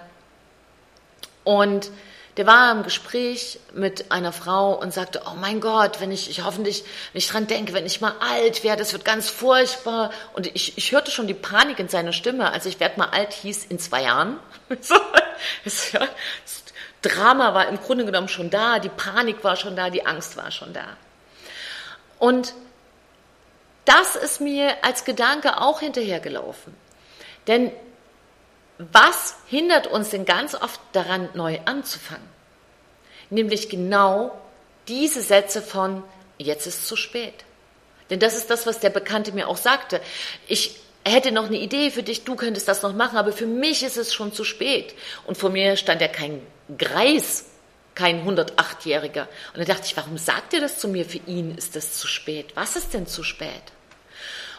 Und 1.42 1.90
der 2.36 2.46
war 2.46 2.72
im 2.72 2.82
Gespräch 2.82 3.58
mit 3.74 4.10
einer 4.10 4.32
Frau 4.32 4.80
und 4.80 4.92
sagte, 4.94 5.22
oh 5.26 5.34
mein 5.38 5.60
Gott, 5.60 6.00
wenn 6.00 6.10
ich, 6.10 6.30
ich 6.30 6.44
hoffentlich, 6.44 6.82
wenn 7.12 7.18
ich 7.18 7.28
dran 7.28 7.46
denke, 7.46 7.74
wenn 7.74 7.84
ich 7.84 8.00
mal 8.00 8.14
alt 8.20 8.64
werde, 8.64 8.78
das 8.78 8.92
wird 8.92 9.04
ganz 9.04 9.28
furchtbar. 9.28 10.10
Und 10.32 10.46
ich, 10.46 10.78
ich 10.78 10.92
hörte 10.92 11.10
schon 11.10 11.26
die 11.26 11.34
Panik 11.34 11.78
in 11.78 11.88
seiner 11.88 12.12
Stimme, 12.12 12.50
als 12.50 12.64
ich 12.64 12.80
werde 12.80 12.98
mal 12.98 13.10
alt 13.10 13.32
hieß 13.32 13.66
in 13.66 13.78
zwei 13.78 14.04
Jahren. 14.04 14.38
so, 14.80 14.94
das, 15.64 15.92
ja, 15.92 16.00
das 16.00 16.62
Drama 17.02 17.54
war 17.54 17.68
im 17.68 17.80
Grunde 17.80 18.04
genommen 18.04 18.28
schon 18.28 18.50
da, 18.50 18.78
die 18.78 18.88
Panik 18.88 19.42
war 19.44 19.56
schon 19.56 19.76
da, 19.76 19.90
die 19.90 20.06
Angst 20.06 20.36
war 20.36 20.50
schon 20.50 20.72
da. 20.72 20.96
Und 22.18 22.54
das 23.84 24.14
ist 24.14 24.40
mir 24.40 24.84
als 24.84 25.04
Gedanke 25.04 25.60
auch 25.60 25.80
hinterhergelaufen. 25.80 26.74
Denn 27.48 27.72
was 28.78 29.36
hindert 29.46 29.86
uns 29.86 30.10
denn 30.10 30.24
ganz 30.24 30.54
oft 30.54 30.80
daran, 30.92 31.28
neu 31.34 31.58
anzufangen? 31.64 32.26
Nämlich 33.30 33.68
genau 33.68 34.38
diese 34.88 35.22
Sätze 35.22 35.62
von, 35.62 36.04
jetzt 36.38 36.66
ist 36.66 36.86
zu 36.86 36.96
spät. 36.96 37.44
Denn 38.10 38.20
das 38.20 38.36
ist 38.36 38.50
das, 38.50 38.66
was 38.66 38.78
der 38.78 38.90
Bekannte 38.90 39.32
mir 39.32 39.48
auch 39.48 39.56
sagte. 39.56 40.00
Ich 40.46 40.80
hätte 41.04 41.32
noch 41.32 41.46
eine 41.46 41.58
Idee 41.58 41.90
für 41.90 42.02
dich, 42.02 42.24
du 42.24 42.36
könntest 42.36 42.68
das 42.68 42.82
noch 42.82 42.94
machen, 42.94 43.16
aber 43.16 43.32
für 43.32 43.46
mich 43.46 43.82
ist 43.82 43.96
es 43.96 44.14
schon 44.14 44.32
zu 44.32 44.44
spät. 44.44 44.94
Und 45.26 45.36
vor 45.36 45.50
mir 45.50 45.76
stand 45.76 46.00
ja 46.00 46.08
kein 46.08 46.40
Greis, 46.78 47.46
kein 47.94 48.26
108-Jähriger. 48.26 49.26
Und 49.52 49.60
da 49.60 49.64
dachte 49.64 49.86
ich, 49.86 49.96
warum 49.96 50.16
sagt 50.16 50.54
er 50.54 50.60
das 50.60 50.78
zu 50.78 50.88
mir? 50.88 51.04
Für 51.04 51.20
ihn 51.26 51.56
ist 51.56 51.76
das 51.76 51.94
zu 51.94 52.06
spät. 52.06 52.54
Was 52.54 52.76
ist 52.76 52.94
denn 52.94 53.06
zu 53.06 53.22
spät? 53.22 53.62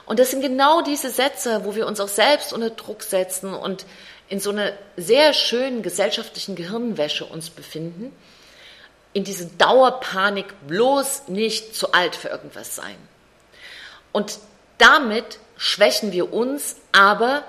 Und 0.05 0.19
das 0.19 0.31
sind 0.31 0.41
genau 0.41 0.81
diese 0.81 1.09
Sätze, 1.09 1.63
wo 1.63 1.75
wir 1.75 1.87
uns 1.87 1.99
auch 1.99 2.09
selbst 2.09 2.51
unter 2.51 2.69
Druck 2.71 3.03
setzen 3.03 3.53
und 3.53 3.85
in 4.27 4.39
so 4.39 4.49
einer 4.49 4.73
sehr 4.97 5.33
schönen 5.33 5.81
gesellschaftlichen 5.81 6.55
Gehirnwäsche 6.55 7.25
uns 7.25 7.49
befinden, 7.49 8.13
in 9.13 9.23
diese 9.23 9.45
Dauerpanik 9.45 10.47
bloß 10.67 11.27
nicht 11.27 11.75
zu 11.75 11.93
alt 11.93 12.15
für 12.15 12.29
irgendwas 12.29 12.75
sein. 12.75 12.95
Und 14.11 14.39
damit 14.77 15.39
schwächen 15.57 16.11
wir 16.11 16.33
uns, 16.33 16.75
aber 16.91 17.43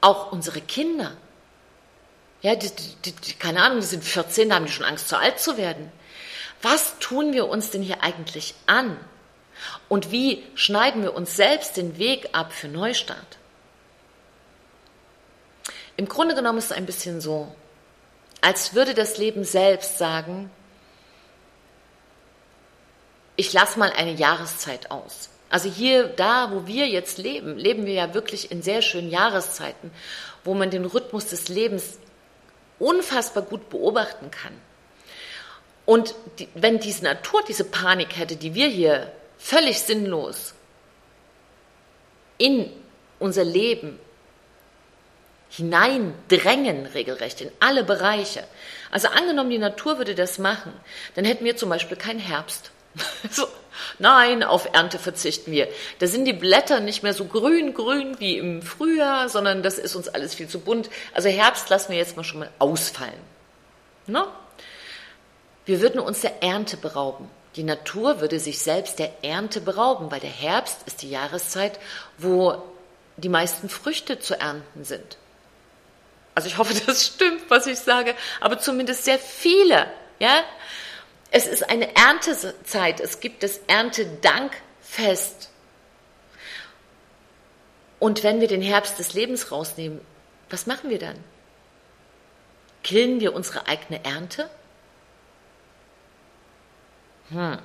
auch 0.00 0.32
unsere 0.32 0.60
Kinder. 0.60 1.16
Ja, 2.42 2.54
die, 2.54 2.70
die, 3.04 3.12
die, 3.12 3.34
keine 3.34 3.62
Ahnung, 3.62 3.80
die 3.80 3.86
sind 3.86 4.04
14, 4.04 4.48
da 4.48 4.54
haben 4.56 4.66
die 4.66 4.72
schon 4.72 4.86
Angst, 4.86 5.08
zu 5.08 5.18
alt 5.18 5.38
zu 5.38 5.56
werden. 5.56 5.92
Was 6.62 6.98
tun 6.98 7.32
wir 7.32 7.48
uns 7.48 7.70
denn 7.70 7.82
hier 7.82 8.02
eigentlich 8.02 8.54
an? 8.66 8.98
Und 9.88 10.10
wie 10.10 10.44
schneiden 10.54 11.02
wir 11.02 11.14
uns 11.14 11.36
selbst 11.36 11.76
den 11.76 11.98
Weg 11.98 12.30
ab 12.32 12.52
für 12.52 12.68
Neustart? 12.68 13.38
Im 15.96 16.08
Grunde 16.08 16.34
genommen 16.34 16.58
ist 16.58 16.66
es 16.66 16.72
ein 16.72 16.86
bisschen 16.86 17.20
so, 17.20 17.54
als 18.40 18.74
würde 18.74 18.94
das 18.94 19.18
Leben 19.18 19.44
selbst 19.44 19.98
sagen, 19.98 20.50
ich 23.36 23.52
lasse 23.52 23.78
mal 23.78 23.90
eine 23.90 24.12
Jahreszeit 24.12 24.90
aus. 24.90 25.29
Also 25.50 25.68
hier, 25.68 26.04
da, 26.04 26.52
wo 26.52 26.66
wir 26.66 26.86
jetzt 26.86 27.18
leben, 27.18 27.58
leben 27.58 27.84
wir 27.84 27.94
ja 27.94 28.14
wirklich 28.14 28.50
in 28.50 28.62
sehr 28.62 28.82
schönen 28.82 29.10
Jahreszeiten, 29.10 29.90
wo 30.44 30.54
man 30.54 30.70
den 30.70 30.84
Rhythmus 30.84 31.26
des 31.26 31.48
Lebens 31.48 31.98
unfassbar 32.78 33.42
gut 33.42 33.68
beobachten 33.68 34.30
kann. 34.30 34.54
Und 35.84 36.14
die, 36.38 36.48
wenn 36.54 36.78
diese 36.78 37.04
Natur 37.04 37.42
diese 37.46 37.64
Panik 37.64 38.16
hätte, 38.16 38.36
die 38.36 38.54
wir 38.54 38.68
hier 38.68 39.12
völlig 39.38 39.80
sinnlos 39.80 40.54
in 42.38 42.70
unser 43.18 43.44
Leben 43.44 43.98
hineindrängen, 45.50 46.86
regelrecht 46.86 47.40
in 47.40 47.50
alle 47.58 47.82
Bereiche. 47.82 48.44
Also 48.90 49.08
angenommen, 49.08 49.50
die 49.50 49.58
Natur 49.58 49.98
würde 49.98 50.14
das 50.14 50.38
machen, 50.38 50.72
dann 51.16 51.24
hätten 51.24 51.44
wir 51.44 51.56
zum 51.56 51.68
Beispiel 51.68 51.96
keinen 51.96 52.20
Herbst. 52.20 52.70
so, 53.30 53.48
nein, 53.98 54.42
auf 54.42 54.68
Ernte 54.72 54.98
verzichten 54.98 55.52
wir. 55.52 55.68
Da 55.98 56.06
sind 56.06 56.24
die 56.24 56.32
Blätter 56.32 56.80
nicht 56.80 57.02
mehr 57.02 57.14
so 57.14 57.24
grün, 57.24 57.74
grün 57.74 58.18
wie 58.18 58.38
im 58.38 58.62
Frühjahr, 58.62 59.28
sondern 59.28 59.62
das 59.62 59.78
ist 59.78 59.94
uns 59.94 60.08
alles 60.08 60.34
viel 60.34 60.48
zu 60.48 60.60
bunt. 60.60 60.90
Also 61.14 61.28
Herbst 61.28 61.68
lassen 61.70 61.92
wir 61.92 61.98
jetzt 61.98 62.16
mal 62.16 62.24
schon 62.24 62.40
mal 62.40 62.50
ausfallen. 62.58 63.20
No? 64.06 64.26
Wir 65.64 65.80
würden 65.80 66.00
uns 66.00 66.20
der 66.20 66.42
Ernte 66.42 66.76
berauben. 66.76 67.28
Die 67.56 67.62
Natur 67.64 68.20
würde 68.20 68.38
sich 68.38 68.60
selbst 68.60 68.98
der 68.98 69.24
Ernte 69.24 69.60
berauben, 69.60 70.10
weil 70.10 70.20
der 70.20 70.30
Herbst 70.30 70.78
ist 70.86 71.02
die 71.02 71.10
Jahreszeit, 71.10 71.78
wo 72.18 72.62
die 73.16 73.28
meisten 73.28 73.68
Früchte 73.68 74.18
zu 74.18 74.38
ernten 74.38 74.84
sind. 74.84 75.16
Also 76.34 76.48
ich 76.48 76.58
hoffe, 76.58 76.74
das 76.86 77.06
stimmt, 77.06 77.42
was 77.48 77.66
ich 77.66 77.78
sage, 77.78 78.14
aber 78.40 78.58
zumindest 78.58 79.04
sehr 79.04 79.18
viele, 79.18 79.86
ja. 80.18 80.42
Es 81.30 81.46
ist 81.46 81.68
eine 81.68 81.94
Erntezeit. 81.94 83.00
Es 83.00 83.20
gibt 83.20 83.42
das 83.42 83.58
Erntedankfest. 83.66 85.50
Und 87.98 88.22
wenn 88.24 88.40
wir 88.40 88.48
den 88.48 88.62
Herbst 88.62 88.98
des 88.98 89.14
Lebens 89.14 89.52
rausnehmen, 89.52 90.00
was 90.48 90.66
machen 90.66 90.90
wir 90.90 90.98
dann? 90.98 91.22
Killen 92.82 93.20
wir 93.20 93.34
unsere 93.34 93.66
eigene 93.68 94.04
Ernte? 94.04 94.48
Hm. 97.28 97.58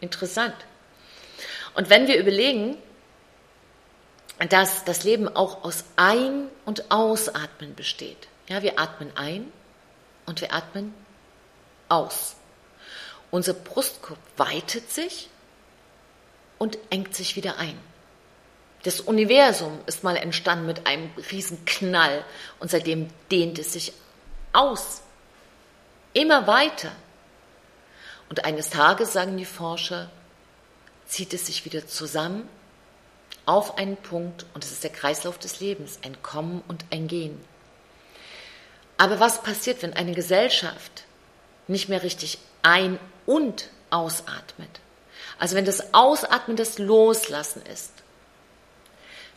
Interessant. 0.00 0.56
Und 1.74 1.90
wenn 1.90 2.08
wir 2.08 2.18
überlegen, 2.18 2.76
dass 4.48 4.84
das 4.84 5.04
Leben 5.04 5.28
auch 5.28 5.64
aus 5.64 5.84
Ein- 5.96 6.48
und 6.64 6.90
Ausatmen 6.90 7.74
besteht. 7.74 8.28
Ja, 8.48 8.62
wir 8.62 8.78
atmen 8.78 9.12
ein 9.16 9.52
und 10.26 10.40
wir 10.40 10.52
atmen 10.52 10.92
aus. 11.94 12.36
Unser 13.30 13.54
Brustkorb 13.54 14.18
weitet 14.36 14.90
sich 14.90 15.28
und 16.58 16.78
engt 16.90 17.14
sich 17.14 17.36
wieder 17.36 17.58
ein. 17.58 17.78
Das 18.84 19.00
Universum 19.00 19.80
ist 19.86 20.04
mal 20.04 20.16
entstanden 20.16 20.66
mit 20.66 20.86
einem 20.86 21.10
riesen 21.30 21.64
Knall 21.64 22.24
und 22.60 22.70
seitdem 22.70 23.08
dehnt 23.30 23.58
es 23.58 23.72
sich 23.72 23.92
aus. 24.52 25.00
Immer 26.12 26.46
weiter. 26.46 26.92
Und 28.28 28.44
eines 28.44 28.70
Tages, 28.70 29.12
sagen 29.12 29.36
die 29.36 29.44
Forscher, 29.46 30.10
zieht 31.06 31.34
es 31.34 31.46
sich 31.46 31.64
wieder 31.64 31.86
zusammen 31.86 32.48
auf 33.46 33.78
einen 33.78 33.96
Punkt 33.96 34.46
und 34.54 34.64
es 34.64 34.72
ist 34.72 34.84
der 34.84 34.90
Kreislauf 34.90 35.38
des 35.38 35.60
Lebens, 35.60 35.98
ein 36.02 36.22
Kommen 36.22 36.62
und 36.68 36.84
ein 36.90 37.08
Gehen. 37.08 37.42
Aber 38.96 39.20
was 39.20 39.42
passiert, 39.42 39.82
wenn 39.82 39.92
eine 39.94 40.14
Gesellschaft 40.14 41.04
nicht 41.66 41.88
mehr 41.88 42.02
richtig 42.02 42.38
ein- 42.62 42.98
und 43.26 43.68
ausatmet? 43.90 44.80
Also 45.38 45.56
wenn 45.56 45.64
das 45.64 45.94
Ausatmen 45.94 46.56
das 46.56 46.78
Loslassen 46.78 47.62
ist. 47.66 47.92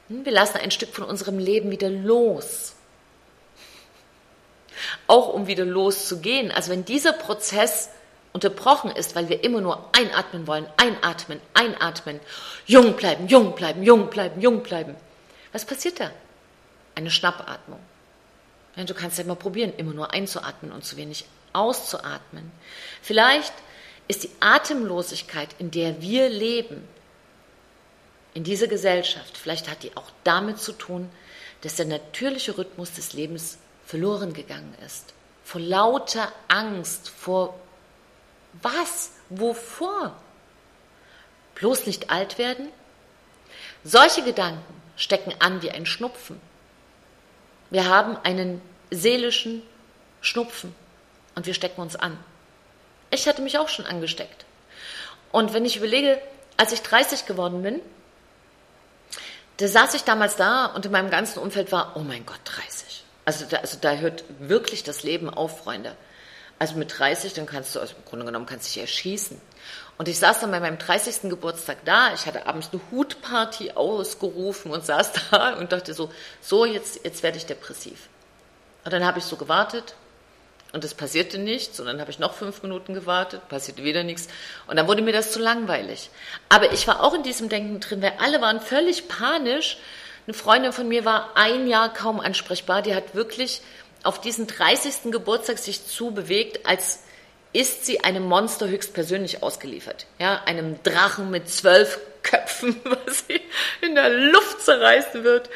Hm, 0.10 0.26
wir 0.26 0.32
lassen 0.32 0.58
ein 0.58 0.72
Stück 0.72 0.94
von 0.94 1.04
unserem 1.04 1.40
Leben 1.40 1.72
wieder 1.72 1.90
los. 1.90 2.74
Auch 5.08 5.34
um 5.34 5.48
wieder 5.48 5.66
loszugehen. 5.66 6.52
Also 6.52 6.72
wenn 6.72 6.86
dieser 6.86 7.14
Prozess 7.14 7.90
unterbrochen 8.34 8.92
ist, 8.92 9.16
weil 9.16 9.30
wir 9.30 9.44
immer 9.44 9.62
nur 9.62 9.90
einatmen 9.98 10.46
wollen, 10.46 10.68
einatmen, 10.78 11.42
einatmen, 11.54 12.20
jung 12.68 12.96
bleiben, 12.96 13.28
jung 13.28 13.56
bleiben, 13.56 13.84
jung 13.84 14.10
bleiben, 14.10 14.40
jung 14.40 14.62
bleiben. 14.62 14.96
Was 15.52 15.66
passiert 15.66 16.00
da? 16.00 16.12
Eine 16.94 17.10
Schnappatmung. 17.10 17.80
Du 18.76 18.94
kannst 18.94 19.18
ja 19.18 19.24
mal 19.24 19.36
probieren, 19.36 19.74
immer 19.76 19.94
nur 19.94 20.14
einzuatmen 20.14 20.72
und 20.72 20.86
zu 20.86 20.98
wenig 20.98 21.26
auszuatmen. 21.58 22.52
Vielleicht 23.02 23.54
ist 24.08 24.24
die 24.24 24.30
Atemlosigkeit, 24.40 25.50
in 25.60 25.72
der 25.72 26.02
wir 26.02 26.30
leben, 26.30 26.88
in 28.34 28.44
dieser 28.44 28.68
Gesellschaft, 28.68 29.36
vielleicht 29.36 29.68
hat 29.68 29.82
die 29.82 29.98
auch 29.98 30.12
damit 30.24 30.60
zu 30.60 30.72
tun, 30.72 31.10
dass 31.62 31.76
der 31.76 31.88
natürliche 31.88 32.56
Rhythmus 32.56 32.94
des 32.94 33.14
Lebens 33.14 33.58
verloren 33.84 34.34
gegangen 34.34 34.76
ist. 34.86 35.14
Vor 35.44 35.60
lauter 35.60 36.32
Angst, 36.48 37.10
vor 37.10 37.60
was? 38.62 39.12
Wovor? 39.30 40.16
Bloß 41.56 41.88
nicht 41.88 42.12
alt 42.12 42.38
werden? 42.38 42.70
Solche 43.84 44.24
Gedanken 44.24 44.82
stecken 44.96 45.34
an 45.40 45.62
wie 45.64 45.72
ein 45.72 45.86
Schnupfen. 45.86 46.40
Wir 47.72 47.90
haben 47.90 48.18
einen 48.18 48.62
seelischen 48.92 49.64
Schnupfen 50.22 50.76
und 51.38 51.46
wir 51.46 51.54
stecken 51.54 51.82
uns 51.82 51.96
an. 51.96 52.18
Ich 53.12 53.28
hatte 53.28 53.44
mich 53.44 53.60
auch 53.60 53.70
schon 53.70 53.86
angesteckt. 53.86 54.46
Und 55.32 55.54
wenn 55.54 55.66
ich 55.66 55.78
überlege, 55.78 56.20
als 56.58 56.72
ich 56.72 56.82
30 56.82 57.28
geworden 57.28 57.62
bin, 57.62 57.80
da 59.58 59.68
saß 59.68 59.94
ich 59.94 60.04
damals 60.04 60.36
da 60.36 60.66
und 60.66 60.88
in 60.88 60.92
meinem 60.92 61.12
ganzen 61.12 61.38
Umfeld 61.38 61.72
war, 61.72 61.92
oh 61.96 62.00
mein 62.00 62.26
Gott, 62.26 62.40
30. 62.44 63.04
Also 63.24 63.46
da, 63.48 63.58
also 63.58 63.78
da 63.80 63.94
hört 63.98 64.24
wirklich 64.40 64.84
das 64.84 65.04
Leben 65.04 65.30
auf, 65.30 65.60
Freunde. 65.60 65.96
Also 66.58 66.76
mit 66.76 66.98
30, 66.98 67.36
dann 67.36 67.46
kannst 67.46 67.76
du, 67.76 67.82
also 67.82 67.94
im 67.96 68.06
Grunde 68.06 68.26
genommen 68.26 68.48
kannst 68.48 68.70
du 68.70 68.74
dich 68.74 68.82
erschießen. 68.82 69.40
Und 70.00 70.08
ich 70.08 70.18
saß 70.18 70.40
dann 70.40 70.50
bei 70.50 70.60
meinem 70.60 70.80
30. 70.80 71.30
Geburtstag 71.30 71.86
da. 71.86 72.16
Ich 72.16 72.26
hatte 72.26 72.48
abends 72.48 72.70
eine 72.72 72.82
Hutparty 72.90 73.74
ausgerufen 73.74 74.72
und 74.72 74.84
saß 74.84 75.12
da 75.30 75.54
und 75.54 75.72
dachte 75.72 75.94
so, 75.94 76.12
so 76.42 76.66
jetzt, 76.66 77.02
jetzt 77.04 77.22
werde 77.22 77.38
ich 77.38 77.46
depressiv. 77.46 78.10
Und 78.86 78.92
dann 78.92 79.06
habe 79.06 79.20
ich 79.20 79.26
so 79.26 79.36
gewartet 79.36 79.94
und 80.74 80.84
es 80.84 80.94
passierte 80.94 81.38
nichts. 81.38 81.80
Und 81.80 81.86
dann 81.88 82.00
habe 82.00 82.12
ich 82.12 82.20
noch 82.20 82.34
fünf 82.34 82.64
Minuten 82.64 82.94
gewartet, 82.94 83.48
passierte 83.50 83.84
wieder 83.84 84.04
nichts. 84.04 84.28
Und 84.68 84.78
dann 84.78 84.88
wurde 84.88 85.02
mir 85.02 85.14
das 85.14 85.32
zu 85.32 85.40
langweilig. 85.40 86.10
Aber 86.50 86.72
ich 86.74 86.88
war 86.88 87.04
auch 87.04 87.14
in 87.14 87.24
diesem 87.24 87.50
Denken 87.50 87.80
drin, 87.80 88.02
weil 88.02 88.14
alle 88.20 88.42
waren 88.42 88.60
völlig 88.60 89.08
panisch. 89.08 89.78
Eine 90.26 90.34
Freundin 90.34 90.74
von 90.74 90.88
mir 90.88 91.06
war 91.06 91.32
ein 91.36 91.68
Jahr 91.68 91.94
kaum 91.94 92.20
ansprechbar. 92.20 92.82
Die 92.82 92.96
hat 92.96 93.16
wirklich 93.16 93.62
auf 94.04 94.22
diesen 94.22 94.48
30. 94.48 95.12
Geburtstag 95.12 95.58
sich 95.58 95.86
zu 95.86 96.12
bewegt, 96.12 96.66
als 96.66 97.04
ist 97.54 97.86
sie 97.86 98.04
einem 98.04 98.24
Monster 98.24 98.68
höchstpersönlich 98.68 99.42
ausgeliefert. 99.42 100.06
Ja, 100.20 100.44
einem 100.46 100.82
Drachen 100.84 101.32
mit 101.32 101.50
zwölf 101.50 102.00
Köpfen, 102.24 102.80
was 102.84 103.26
sie 103.28 103.42
in 103.82 103.96
der 103.96 104.10
Luft 104.10 104.62
zerreißen 104.62 105.24
wird. 105.24 105.50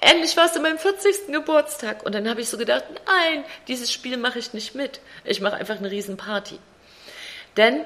Endlich 0.00 0.36
war 0.36 0.46
es 0.46 0.56
in 0.56 0.62
meinem 0.62 0.78
40. 0.78 1.28
Geburtstag. 1.28 2.04
Und 2.04 2.14
dann 2.14 2.28
habe 2.28 2.40
ich 2.40 2.48
so 2.48 2.58
gedacht, 2.58 2.84
nein, 3.06 3.44
dieses 3.68 3.92
Spiel 3.92 4.16
mache 4.16 4.38
ich 4.38 4.52
nicht 4.52 4.74
mit. 4.74 5.00
Ich 5.24 5.40
mache 5.40 5.56
einfach 5.56 5.76
eine 5.76 5.90
Riesenparty. 5.90 6.58
Denn, 7.56 7.84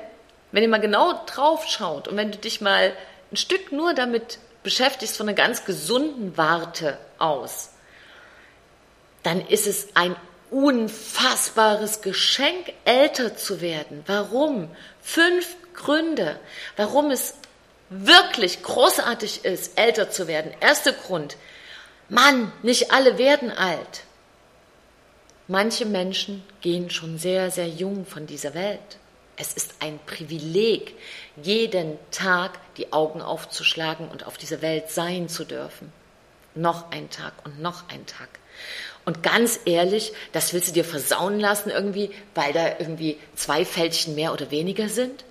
wenn 0.53 0.63
ihr 0.63 0.69
mal 0.69 0.81
genau 0.81 1.25
drauf 1.27 1.67
schaut 1.69 2.09
und 2.09 2.17
wenn 2.17 2.33
du 2.33 2.39
dich 2.39 2.61
mal 2.61 2.93
ein 3.31 3.37
Stück 3.37 3.71
nur 3.71 3.95
damit 3.95 4.39
beschäftigst 4.63 5.17
von 5.17 5.29
einer 5.29 5.37
ganz 5.37 5.65
gesunden 5.65 6.37
Warte 6.37 6.99
aus, 7.19 7.71
dann 9.23 9.47
ist 9.47 9.67
es 9.67 9.89
ein 9.95 10.17
unfassbares 10.51 12.03
Geschenk, 12.03 12.73
älter 12.85 13.37
zu 13.37 13.61
werden. 13.61 14.03
Warum? 14.07 14.69
Fünf 15.01 15.55
Gründe, 15.75 16.41
warum 16.77 17.11
es 17.11 17.35
wirklich 17.89 18.63
großartig 18.63 19.45
ist, 19.45 19.79
älter 19.79 20.11
zu 20.11 20.27
werden. 20.27 20.53
Erster 20.61 20.93
Grund, 20.93 21.37
Mann, 22.11 22.53
nicht 22.63 22.91
alle 22.91 23.19
werden 23.19 23.53
alt. 23.53 24.03
Manche 25.47 25.87
Menschen 25.87 26.43
gehen 26.61 26.91
schon 26.91 27.19
sehr, 27.19 27.53
sehr 27.53 27.69
jung 27.69 28.05
von 28.05 28.27
dieser 28.27 28.53
Welt. 28.55 28.99
Es 29.37 29.53
ist 29.53 29.75
ein 29.79 29.99
Privileg, 30.07 30.95
jeden 31.41 31.99
Tag 32.11 32.59
die 32.77 32.93
Augen 32.93 33.23
aufzuschlagen 33.23 34.09
und 34.09 34.27
auf 34.27 34.39
dieser 34.39 34.61
Welt 34.61 34.91
sein 34.91 35.29
zu 35.29 35.45
dürfen. 35.45 35.93
Noch 36.57 36.91
ein 36.91 37.11
Tag 37.11 37.33
und 37.45 37.61
noch 37.61 37.89
ein 37.89 38.05
Tag. 38.07 38.29
Und 39.05 39.23
ganz 39.23 39.61
ehrlich, 39.65 40.13
das 40.33 40.53
willst 40.53 40.69
du 40.69 40.73
dir 40.73 40.85
versauen 40.85 41.39
lassen 41.39 41.71
irgendwie, 41.71 42.11
weil 42.35 42.53
da 42.53 42.79
irgendwie 42.81 43.19
zwei 43.37 43.65
Fältchen 43.65 44.17
mehr 44.17 44.33
oder 44.33 44.51
weniger 44.51 44.89
sind? 44.89 45.25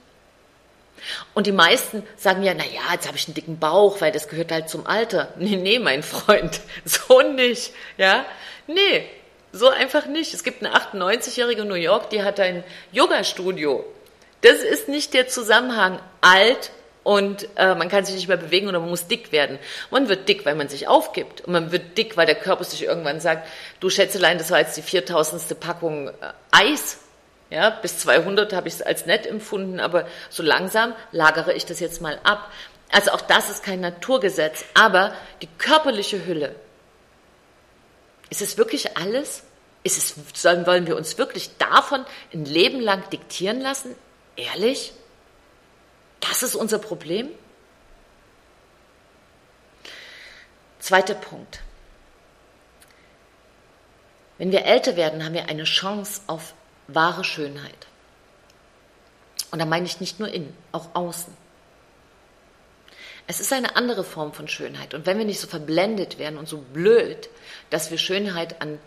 Und 1.33 1.47
die 1.47 1.51
meisten 1.51 2.03
sagen 2.17 2.43
ja, 2.43 2.53
na 2.53 2.65
ja, 2.65 2.93
jetzt 2.93 3.07
habe 3.07 3.17
ich 3.17 3.27
einen 3.27 3.35
dicken 3.35 3.59
Bauch, 3.59 4.01
weil 4.01 4.11
das 4.11 4.27
gehört 4.27 4.51
halt 4.51 4.69
zum 4.69 4.85
Alter. 4.85 5.33
Nee, 5.37 5.55
nee, 5.55 5.79
mein 5.79 6.03
Freund, 6.03 6.59
so 6.85 7.21
nicht, 7.21 7.71
ja? 7.97 8.25
Nee, 8.67 9.05
so 9.51 9.69
einfach 9.69 10.05
nicht. 10.05 10.33
Es 10.33 10.43
gibt 10.43 10.63
eine 10.63 10.75
98-jährige 10.75 11.65
New 11.65 11.75
York, 11.75 12.09
die 12.09 12.23
hat 12.23 12.39
ein 12.39 12.63
Yoga-Studio. 12.91 13.85
Das 14.41 14.59
ist 14.59 14.87
nicht 14.87 15.13
der 15.13 15.27
Zusammenhang 15.27 15.99
alt 16.21 16.71
und 17.03 17.47
äh, 17.55 17.75
man 17.75 17.89
kann 17.89 18.05
sich 18.05 18.15
nicht 18.15 18.27
mehr 18.27 18.37
bewegen 18.37 18.67
oder 18.67 18.79
man 18.79 18.89
muss 18.89 19.07
dick 19.07 19.31
werden. 19.31 19.57
Man 19.89 20.09
wird 20.09 20.27
dick, 20.27 20.45
weil 20.45 20.55
man 20.55 20.69
sich 20.69 20.87
aufgibt 20.87 21.41
und 21.41 21.53
man 21.53 21.71
wird 21.71 21.97
dick, 21.97 22.17
weil 22.17 22.25
der 22.25 22.35
Körper 22.35 22.63
sich 22.63 22.83
irgendwann 22.83 23.19
sagt, 23.19 23.47
du 23.79 23.89
Schätzelein, 23.89 24.37
das 24.37 24.51
war 24.51 24.59
jetzt 24.59 24.77
die 24.77 24.81
viertausendste 24.81 25.55
Packung 25.55 26.09
äh, 26.09 26.11
Eis. 26.51 26.99
Ja, 27.49 27.71
bis 27.71 27.97
200 27.99 28.53
habe 28.53 28.67
ich 28.67 28.75
es 28.75 28.81
als 28.81 29.05
nett 29.05 29.25
empfunden, 29.25 29.79
aber 29.79 30.07
so 30.29 30.43
langsam 30.43 30.93
lagere 31.11 31.53
ich 31.53 31.65
das 31.65 31.79
jetzt 31.79 32.01
mal 32.01 32.19
ab. 32.23 32.51
Also 32.91 33.11
auch 33.11 33.21
das 33.21 33.49
ist 33.49 33.63
kein 33.63 33.81
Naturgesetz, 33.81 34.65
aber 34.75 35.13
die 35.41 35.47
körperliche 35.57 36.25
Hülle. 36.25 36.55
Ist 38.29 38.41
es 38.41 38.57
wirklich 38.57 38.97
alles? 38.97 39.43
Ist 39.83 39.97
es, 39.97 40.15
sollen, 40.39 40.67
wollen 40.67 40.85
wir 40.85 40.95
uns 40.95 41.17
wirklich 41.17 41.57
davon 41.57 42.05
ein 42.33 42.45
Leben 42.45 42.79
lang 42.79 43.09
diktieren 43.09 43.61
lassen? 43.61 43.95
Ehrlich? 44.35 44.93
Das 46.19 46.43
ist 46.43 46.55
unser 46.55 46.77
Problem? 46.77 47.29
Zweiter 50.79 51.15
Punkt. 51.15 51.61
Wenn 54.37 54.51
wir 54.51 54.65
älter 54.65 54.95
werden, 54.95 55.25
haben 55.25 55.33
wir 55.33 55.49
eine 55.49 55.63
Chance 55.63 56.21
auf 56.27 56.53
wahre 56.93 57.23
Schönheit. 57.23 57.87
Und 59.51 59.59
da 59.59 59.65
meine 59.65 59.85
ich 59.85 59.99
nicht 59.99 60.19
nur 60.19 60.29
innen, 60.29 60.55
auch 60.71 60.93
außen. 60.93 61.35
Es 63.27 63.39
ist 63.39 63.53
eine 63.53 63.75
andere 63.75 64.03
Form 64.03 64.33
von 64.33 64.47
Schönheit. 64.47 64.93
Und 64.93 65.05
wenn 65.05 65.17
wir 65.17 65.25
nicht 65.25 65.39
so 65.39 65.47
verblendet 65.47 66.17
werden 66.17 66.39
und 66.39 66.47
so 66.47 66.57
blöd, 66.57 67.29
dass 67.69 67.91
wir 67.91 67.97
Schönheit 67.97 68.61
an 68.61 68.79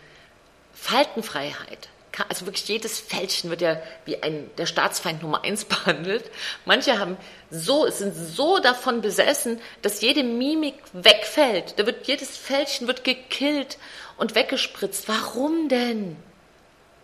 Faltenfreiheit, 0.72 1.88
also 2.28 2.46
wirklich 2.46 2.66
jedes 2.68 3.00
Fältchen 3.00 3.50
wird 3.50 3.62
ja 3.62 3.80
wie 4.04 4.22
ein, 4.22 4.50
der 4.58 4.66
Staatsfeind 4.66 5.22
Nummer 5.22 5.44
eins 5.44 5.64
behandelt. 5.66 6.30
Manche 6.64 6.98
haben 6.98 7.16
so, 7.50 7.88
sind 7.88 8.14
so 8.14 8.58
davon 8.58 9.00
besessen, 9.00 9.60
dass 9.80 10.00
jede 10.00 10.24
Mimik 10.24 10.74
wegfällt. 10.92 11.78
Da 11.78 11.86
wird, 11.86 12.06
jedes 12.06 12.36
Fältchen 12.36 12.86
wird 12.86 13.04
gekillt 13.04 13.78
und 14.16 14.34
weggespritzt. 14.34 15.08
Warum 15.08 15.68
denn? 15.68 16.16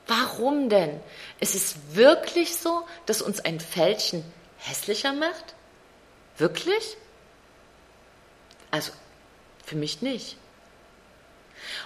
Warum 0.09 0.71
denn? 0.71 1.01
Ist 1.38 1.55
es 1.55 1.77
wirklich 1.92 2.57
so, 2.57 2.85
dass 3.07 3.23
uns 3.23 3.40
ein 3.40 3.61
Fältchen 3.61 4.25
hässlicher 4.57 5.12
macht? 5.12 5.55
Wirklich? 6.38 6.97
Also, 8.71 8.90
für 9.64 9.77
mich 9.77 10.03
nicht. 10.03 10.37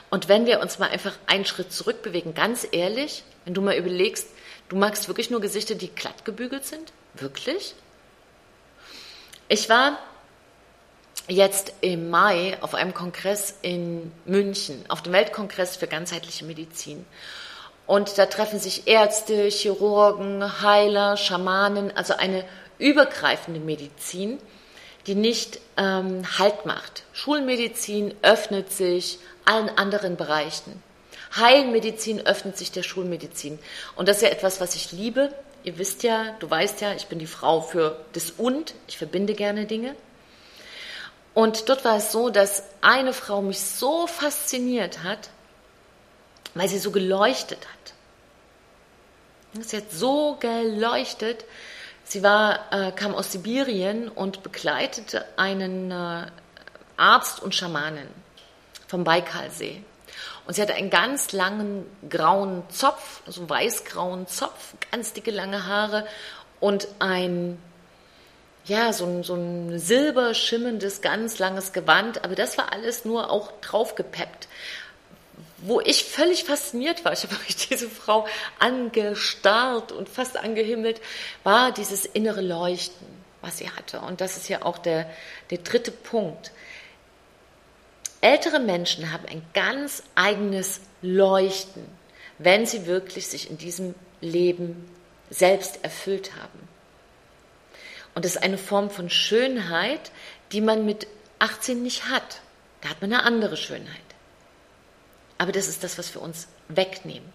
Und 0.08 0.28
wenn 0.28 0.46
wir 0.46 0.60
uns 0.60 0.78
mal 0.78 0.88
einfach 0.88 1.18
einen 1.26 1.44
Schritt 1.44 1.72
zurückbewegen, 1.72 2.34
ganz 2.34 2.66
ehrlich, 2.70 3.24
wenn 3.44 3.54
du 3.54 3.60
mal 3.60 3.76
überlegst, 3.76 4.28
du 4.68 4.76
magst 4.76 5.08
wirklich 5.08 5.30
nur 5.30 5.40
Gesichter, 5.40 5.74
die 5.74 5.88
glatt 5.88 6.24
gebügelt 6.24 6.64
sind? 6.64 6.92
Wirklich? 7.14 7.74
Ich 9.48 9.68
war 9.68 9.98
jetzt 11.28 11.72
im 11.80 12.10
Mai 12.10 12.56
auf 12.60 12.74
einem 12.74 12.94
Kongress 12.94 13.58
in 13.62 14.12
München, 14.26 14.84
auf 14.88 15.02
dem 15.02 15.12
Weltkongress 15.12 15.76
für 15.76 15.88
ganzheitliche 15.88 16.44
Medizin. 16.44 17.04
Und 17.86 18.16
da 18.18 18.26
treffen 18.26 18.58
sich 18.58 18.86
Ärzte, 18.86 19.48
Chirurgen, 19.48 20.62
Heiler, 20.62 21.16
Schamanen, 21.16 21.94
also 21.96 22.14
eine 22.14 22.44
übergreifende 22.78 23.60
Medizin, 23.60 24.38
die 25.06 25.14
nicht 25.14 25.60
ähm, 25.76 26.22
Halt 26.38 26.64
macht. 26.64 27.02
Schulmedizin 27.12 28.14
öffnet 28.22 28.72
sich 28.72 29.18
allen 29.44 29.68
anderen 29.70 30.16
Bereichen. 30.16 30.82
Heilmedizin 31.36 32.26
öffnet 32.26 32.56
sich 32.56 32.72
der 32.72 32.82
Schulmedizin. 32.82 33.58
Und 33.96 34.08
das 34.08 34.18
ist 34.18 34.22
ja 34.22 34.28
etwas, 34.28 34.60
was 34.60 34.74
ich 34.74 34.92
liebe. 34.92 35.32
Ihr 35.64 35.78
wisst 35.78 36.02
ja, 36.02 36.34
du 36.40 36.50
weißt 36.50 36.80
ja, 36.80 36.92
ich 36.94 37.06
bin 37.06 37.18
die 37.18 37.26
Frau 37.26 37.60
für 37.60 38.04
das 38.12 38.32
Und. 38.32 38.74
Ich 38.86 38.98
verbinde 38.98 39.34
gerne 39.34 39.66
Dinge. 39.66 39.94
Und 41.34 41.68
dort 41.68 41.84
war 41.84 41.96
es 41.96 42.12
so, 42.12 42.28
dass 42.28 42.64
eine 42.82 43.12
Frau 43.14 43.40
mich 43.40 43.60
so 43.60 44.06
fasziniert 44.06 45.02
hat, 45.02 45.30
weil 46.54 46.68
sie 46.68 46.78
so 46.78 46.90
geleuchtet 46.90 47.60
hat. 47.60 49.64
Sie 49.64 49.76
hat 49.76 49.90
so 49.90 50.36
geleuchtet. 50.40 51.44
Sie 52.04 52.22
war, 52.22 52.72
äh, 52.72 52.92
kam 52.92 53.14
aus 53.14 53.32
Sibirien 53.32 54.08
und 54.08 54.42
begleitete 54.42 55.24
einen 55.36 55.90
äh, 55.90 56.26
Arzt 56.96 57.42
und 57.42 57.54
Schamanen 57.54 58.08
vom 58.86 59.04
Baikalsee. 59.04 59.82
Und 60.46 60.54
sie 60.54 60.62
hatte 60.62 60.74
einen 60.74 60.90
ganz 60.90 61.32
langen 61.32 61.86
grauen 62.08 62.64
Zopf, 62.68 63.22
also 63.26 63.42
einen 63.42 63.50
weißgrauen 63.50 64.26
Zopf, 64.26 64.74
ganz 64.90 65.12
dicke 65.12 65.30
lange 65.30 65.66
Haare 65.66 66.06
und 66.58 66.88
ein, 66.98 67.58
ja, 68.64 68.92
so 68.92 69.06
ein, 69.06 69.22
so 69.22 69.34
ein 69.34 69.78
silber 69.78 70.34
schimmendes, 70.34 71.00
ganz 71.00 71.38
langes 71.38 71.72
Gewand. 71.72 72.24
Aber 72.24 72.34
das 72.34 72.58
war 72.58 72.72
alles 72.72 73.04
nur 73.04 73.30
auch 73.30 73.52
draufgepeppt. 73.60 74.48
Wo 75.64 75.80
ich 75.80 76.04
völlig 76.04 76.44
fasziniert 76.44 77.04
war, 77.04 77.12
ich 77.12 77.22
habe 77.22 77.36
diese 77.70 77.88
Frau 77.88 78.26
angestarrt 78.58 79.92
und 79.92 80.08
fast 80.08 80.36
angehimmelt, 80.36 81.00
war 81.44 81.72
dieses 81.72 82.04
innere 82.04 82.40
Leuchten, 82.40 83.06
was 83.40 83.58
sie 83.58 83.70
hatte. 83.70 84.00
Und 84.00 84.20
das 84.20 84.36
ist 84.36 84.48
ja 84.48 84.62
auch 84.62 84.78
der, 84.78 85.08
der 85.50 85.58
dritte 85.58 85.92
Punkt. 85.92 86.50
Ältere 88.20 88.58
Menschen 88.58 89.12
haben 89.12 89.24
ein 89.26 89.42
ganz 89.54 90.02
eigenes 90.16 90.80
Leuchten, 91.00 91.84
wenn 92.38 92.66
sie 92.66 92.86
wirklich 92.86 93.28
sich 93.28 93.48
in 93.48 93.56
diesem 93.56 93.94
Leben 94.20 94.88
selbst 95.30 95.84
erfüllt 95.84 96.32
haben. 96.36 96.68
Und 98.14 98.24
das 98.24 98.36
ist 98.36 98.42
eine 98.42 98.58
Form 98.58 98.90
von 98.90 99.10
Schönheit, 99.10 100.10
die 100.50 100.60
man 100.60 100.84
mit 100.84 101.06
18 101.38 101.82
nicht 101.82 102.08
hat. 102.08 102.40
Da 102.80 102.90
hat 102.90 103.00
man 103.00 103.12
eine 103.12 103.22
andere 103.22 103.56
Schönheit. 103.56 104.11
Aber 105.42 105.50
das 105.50 105.66
ist 105.66 105.82
das, 105.82 105.98
was 105.98 106.14
wir 106.14 106.22
uns 106.22 106.46
wegnehmen. 106.68 107.32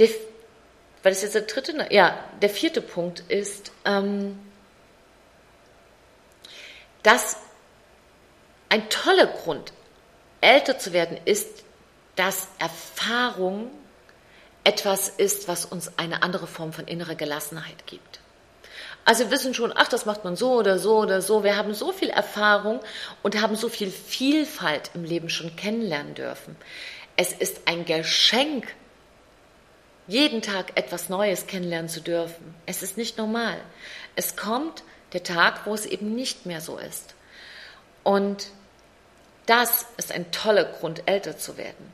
Der, 0.00 0.08
war 0.08 1.12
das 1.12 1.22
jetzt 1.22 1.36
der 1.36 1.42
dritte? 1.42 1.86
Ja, 1.90 2.18
der 2.40 2.50
vierte 2.50 2.82
Punkt 2.82 3.20
ist, 3.28 3.70
ähm, 3.84 4.40
dass 7.04 7.36
ein 8.70 8.90
toller 8.90 9.26
Grund, 9.26 9.72
älter 10.40 10.80
zu 10.80 10.92
werden, 10.92 11.16
ist, 11.26 11.62
dass 12.16 12.48
Erfahrung 12.58 13.70
etwas 14.64 15.10
ist, 15.10 15.46
was 15.46 15.64
uns 15.64 15.96
eine 15.96 16.24
andere 16.24 16.48
Form 16.48 16.72
von 16.72 16.88
innerer 16.88 17.14
Gelassenheit 17.14 17.86
gibt. 17.86 18.18
Also 19.04 19.24
wir 19.24 19.30
wissen 19.32 19.54
schon, 19.54 19.72
ach, 19.74 19.88
das 19.88 20.06
macht 20.06 20.24
man 20.24 20.36
so 20.36 20.52
oder 20.52 20.78
so 20.78 20.98
oder 20.98 21.22
so. 21.22 21.42
Wir 21.42 21.56
haben 21.56 21.74
so 21.74 21.92
viel 21.92 22.10
Erfahrung 22.10 22.80
und 23.22 23.40
haben 23.40 23.56
so 23.56 23.68
viel 23.68 23.90
Vielfalt 23.90 24.90
im 24.94 25.04
Leben 25.04 25.28
schon 25.28 25.56
kennenlernen 25.56 26.14
dürfen. 26.14 26.56
Es 27.16 27.32
ist 27.32 27.62
ein 27.66 27.84
Geschenk, 27.84 28.66
jeden 30.06 30.42
Tag 30.42 30.76
etwas 30.76 31.08
Neues 31.08 31.46
kennenlernen 31.46 31.88
zu 31.88 32.00
dürfen. 32.00 32.54
Es 32.66 32.82
ist 32.82 32.96
nicht 32.96 33.18
normal. 33.18 33.58
Es 34.14 34.36
kommt 34.36 34.84
der 35.12 35.22
Tag, 35.22 35.66
wo 35.66 35.74
es 35.74 35.86
eben 35.86 36.14
nicht 36.14 36.46
mehr 36.46 36.60
so 36.60 36.78
ist. 36.78 37.14
Und 38.04 38.48
das 39.46 39.86
ist 39.96 40.12
ein 40.12 40.30
toller 40.30 40.64
Grund, 40.64 41.02
älter 41.06 41.36
zu 41.36 41.56
werden. 41.56 41.92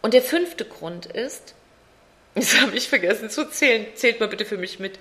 Und 0.00 0.14
der 0.14 0.22
fünfte 0.22 0.64
Grund 0.64 1.06
ist, 1.06 1.54
das 2.34 2.60
habe 2.60 2.76
ich 2.76 2.88
vergessen 2.88 3.30
zu 3.30 3.48
zählen, 3.50 3.86
zählt 3.94 4.20
mal 4.20 4.28
bitte 4.28 4.44
für 4.44 4.56
mich 4.56 4.78
mit, 4.78 4.98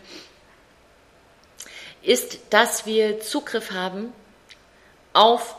ist, 2.02 2.40
dass 2.50 2.86
wir 2.86 3.20
Zugriff 3.20 3.72
haben 3.72 4.14
auf 5.14 5.56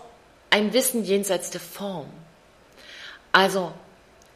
ein 0.51 0.73
Wissen 0.73 1.05
jenseits 1.05 1.51
der 1.51 1.61
Form. 1.61 2.11
Also 3.33 3.73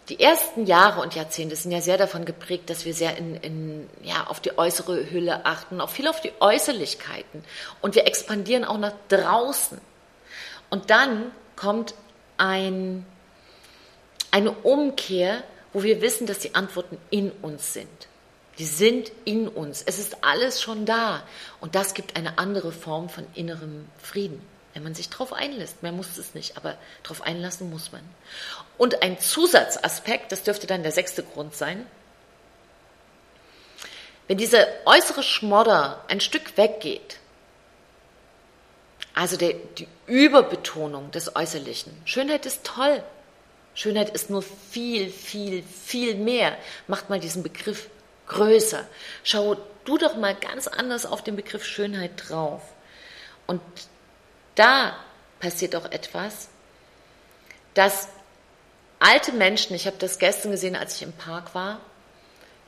die 0.09 0.21
ersten 0.21 0.67
Jahre 0.67 1.01
und 1.01 1.15
Jahrzehnte 1.15 1.57
sind 1.57 1.73
ja 1.73 1.81
sehr 1.81 1.99
davon 1.99 2.25
geprägt, 2.25 2.71
dass 2.71 2.85
wir 2.85 2.95
sehr 2.95 3.17
in, 3.17 3.35
in, 3.37 3.91
ja, 4.03 4.27
auf 4.29 4.41
die 4.41 4.57
äußere 4.57 5.11
Hülle 5.11 5.45
achten, 5.45 5.81
auch 5.81 5.91
viel 5.91 6.07
auf 6.07 6.21
die 6.21 6.33
Äußerlichkeiten. 6.39 7.45
Und 7.83 7.97
wir 7.97 8.07
expandieren 8.07 8.65
auch 8.65 8.79
nach 8.79 8.95
draußen. 9.09 9.81
Und 10.71 10.91
dann 10.91 11.33
kommt 11.57 11.95
ein, 12.37 13.05
eine 14.31 14.53
Umkehr, 14.53 15.43
wo 15.73 15.83
wir 15.83 16.01
wissen, 16.01 16.27
dass 16.27 16.39
die 16.39 16.55
Antworten 16.55 16.99
in 17.11 17.33
uns 17.43 17.73
sind. 17.73 17.89
Die 18.59 18.65
sind 18.65 19.13
in 19.25 19.49
uns. 19.49 19.83
Es 19.83 19.99
ist 19.99 20.25
alles 20.25 20.63
schon 20.63 20.87
da. 20.87 21.23
Und 21.61 21.75
das 21.75 21.95
gibt 21.95 22.17
eine 22.17 22.39
andere 22.39 22.73
Form 22.73 23.09
von 23.09 23.27
innerem 23.35 23.87
Frieden, 23.99 24.41
wenn 24.73 24.83
man 24.83 24.95
sich 24.95 25.11
darauf 25.11 25.33
einlässt. 25.33 25.83
Mehr 25.83 25.93
muss 25.93 26.17
es 26.17 26.35
nicht, 26.35 26.57
aber 26.57 26.77
darauf 27.03 27.23
einlassen 27.23 27.69
muss 27.71 27.93
man. 27.93 28.03
Und 28.79 29.03
ein 29.03 29.21
Zusatzaspekt, 29.21 30.33
das 30.33 30.43
dürfte 30.43 30.67
dann 30.67 30.83
der 30.83 30.93
sechste 30.93 31.23
Grund 31.23 31.55
sein, 31.55 31.87
wenn 34.29 34.39
dieser 34.39 34.67
äußere 34.87 35.23
Schmodder 35.23 36.05
ein 36.09 36.21
Stück 36.21 36.57
weggeht, 36.57 37.19
also 39.15 39.37
der, 39.37 39.55
die 39.79 39.89
Überbetonung 40.07 41.11
des 41.11 41.37
Äußerlichen. 41.37 41.93
Schönheit 42.05 42.45
ist 42.45 42.65
toll. 42.65 43.03
Schönheit 43.75 44.11
ist 44.11 44.31
nur 44.31 44.43
viel, 44.43 45.11
viel, 45.11 45.63
viel 45.63 46.17
mehr. 46.17 46.57
Macht 46.87 47.09
mal 47.09 47.21
diesen 47.21 47.43
Begriff 47.43 47.89
größer. 48.27 48.87
Schau 49.25 49.57
du 49.85 49.99
doch 49.99 50.17
mal 50.17 50.35
ganz 50.35 50.67
anders 50.67 51.07
auf 51.07 51.23
den 51.23 51.37
Begriff 51.37 51.65
Schönheit 51.65 52.13
drauf. 52.29 52.63
Und 53.47 53.61
da 54.55 54.97
passiert 55.41 55.77
auch 55.77 55.85
etwas, 55.87 56.49
dass 57.75 58.09
alte 58.99 59.33
Menschen, 59.33 59.77
ich 59.77 59.87
habe 59.87 59.99
das 59.99 60.19
gestern 60.19 60.51
gesehen, 60.51 60.77
als 60.77 60.97
ich 60.97 61.03
im 61.03 61.13
Park 61.13 61.55
war, 61.55 61.81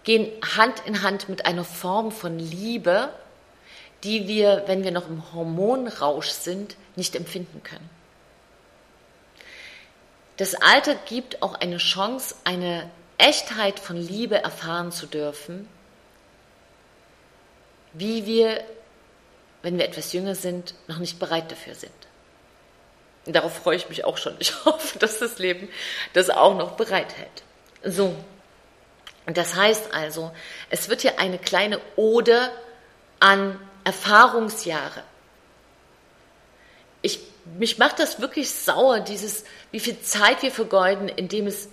gehen 0.05 0.31
Hand 0.57 0.83
in 0.87 1.03
Hand 1.03 1.29
mit 1.29 1.47
einer 1.47 1.65
Form 1.65 2.13
von 2.13 2.39
Liebe, 2.39 3.13
die 4.05 4.29
wir, 4.29 4.65
wenn 4.67 4.85
wir 4.85 4.93
noch 4.93 5.09
im 5.09 5.33
Hormonrausch 5.33 6.31
sind, 6.31 6.77
nicht 6.95 7.17
empfinden 7.17 7.63
können. 7.63 7.89
Das 10.37 10.55
Alter 10.55 10.95
gibt 10.95 11.43
auch 11.43 11.55
eine 11.55 11.79
Chance, 11.79 12.37
eine 12.45 12.89
Echtheit 13.19 13.81
von 13.81 13.97
Liebe 13.97 14.43
erfahren 14.43 14.93
zu 14.93 15.07
dürfen, 15.07 15.69
wie 17.93 18.27
wir, 18.27 18.63
wenn 19.63 19.77
wir 19.77 19.85
etwas 19.85 20.13
jünger 20.13 20.35
sind, 20.35 20.75
noch 20.87 20.99
nicht 20.99 21.19
bereit 21.19 21.51
dafür 21.51 21.75
sind. 21.75 21.93
Und 23.27 23.35
darauf 23.35 23.55
freue 23.55 23.77
ich 23.77 23.89
mich 23.89 24.05
auch 24.05 24.17
schon. 24.17 24.37
Ich 24.39 24.53
hoffe, 24.65 24.99
dass 24.99 25.19
das 25.19 25.39
Leben 25.39 25.69
das 26.13 26.31
auch 26.31 26.57
noch 26.57 26.73
bereithält. 26.73 27.43
So. 27.85 28.15
Und 29.27 29.37
das 29.37 29.55
heißt 29.55 29.93
also, 29.93 30.31
es 30.71 30.89
wird 30.89 31.03
hier 31.03 31.19
eine 31.19 31.39
kleine 31.39 31.81
Ode 31.97 32.51
an 33.21 33.61
Erfahrungsjahre. 33.85 35.03
Ich, 37.03 37.21
mich 37.59 37.79
macht 37.79 37.99
das 37.99 38.21
wirklich 38.21 38.51
sauer, 38.51 39.01
dieses, 39.01 39.45
wie 39.71 39.81
viel 39.81 40.01
Zeit 40.01 40.43
wir 40.43 40.51
vergeuden, 40.51 41.09
indem 41.09 41.47
es 41.47 41.69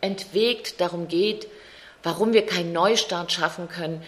unentwegt 0.00 0.80
darum 0.80 1.08
geht, 1.08 1.46
warum 2.02 2.32
wir 2.32 2.46
keinen 2.46 2.72
Neustart 2.72 3.32
schaffen 3.32 3.68
können, 3.68 4.02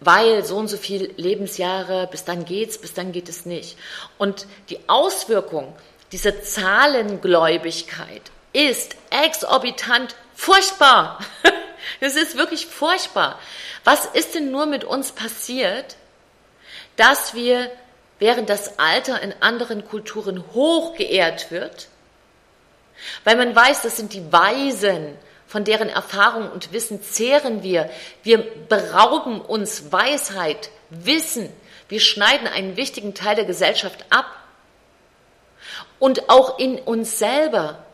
weil 0.00 0.44
so 0.44 0.56
und 0.56 0.68
so 0.68 0.76
viele 0.76 1.06
Lebensjahre, 1.16 2.08
bis 2.10 2.24
dann 2.24 2.44
geht's, 2.44 2.78
bis 2.78 2.94
dann 2.94 3.12
geht 3.12 3.28
es 3.28 3.46
nicht. 3.46 3.78
Und 4.18 4.46
die 4.70 4.78
Auswirkung 4.88 5.74
dieser 6.12 6.42
Zahlengläubigkeit 6.42 8.22
ist 8.52 8.96
exorbitant 9.10 10.14
furchtbar. 10.34 11.18
Das 12.00 12.16
ist 12.16 12.38
wirklich 12.38 12.64
furchtbar. 12.64 13.38
Was 13.84 14.06
ist 14.06 14.34
denn 14.34 14.50
nur 14.50 14.64
mit 14.64 14.84
uns 14.84 15.12
passiert, 15.12 15.96
dass 16.96 17.34
wir, 17.34 17.70
während 18.18 18.48
das 18.48 18.78
Alter 18.78 19.20
in 19.20 19.34
anderen 19.40 19.84
Kulturen 19.86 20.42
hoch 20.54 20.96
geehrt 20.96 21.50
wird, 21.50 21.88
weil 23.24 23.36
man 23.36 23.54
weiß, 23.54 23.82
das 23.82 23.98
sind 23.98 24.14
die 24.14 24.32
Weisen, 24.32 25.16
von 25.54 25.62
deren 25.62 25.88
Erfahrung 25.88 26.50
und 26.50 26.72
Wissen 26.72 27.00
zehren 27.00 27.62
wir. 27.62 27.88
Wir 28.24 28.38
berauben 28.38 29.40
uns 29.40 29.92
Weisheit, 29.92 30.68
Wissen. 30.90 31.48
Wir 31.88 32.00
schneiden 32.00 32.48
einen 32.48 32.76
wichtigen 32.76 33.14
Teil 33.14 33.36
der 33.36 33.44
Gesellschaft 33.44 34.04
ab. 34.10 34.26
Und 36.00 36.28
auch 36.28 36.58
in 36.58 36.80
uns 36.80 37.20
selber. 37.20 37.84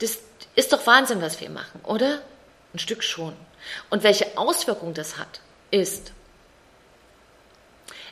Das 0.00 0.18
ist 0.56 0.72
doch 0.72 0.84
Wahnsinn, 0.88 1.22
was 1.22 1.40
wir 1.40 1.50
machen, 1.50 1.80
oder? 1.84 2.20
Ein 2.72 2.80
Stück 2.80 3.04
schon. 3.04 3.36
Und 3.90 4.02
welche 4.02 4.36
Auswirkung 4.36 4.92
das 4.92 5.18
hat, 5.18 5.40
ist, 5.70 6.10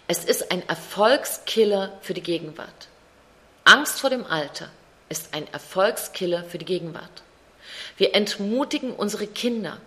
es 0.07 0.25
ist 0.25 0.53
ein 0.53 0.63
Erfolgskiller 0.69 1.91
für 2.03 2.15
die 2.15 2.23
Gegenwart. 2.23 2.87
Angst 3.65 4.01
vor 4.01 4.11
dem 4.11 4.25
Alter 4.25 4.71
ist 5.09 5.35
ein 5.35 5.53
Erfolgskiller 5.53 6.45
für 6.45 6.59
die 6.59 6.67
Gegenwart. 6.67 7.25
Wir 7.97 8.15
entmutigen 8.15 8.93
unsere 8.93 9.27
Kinder. 9.27 9.79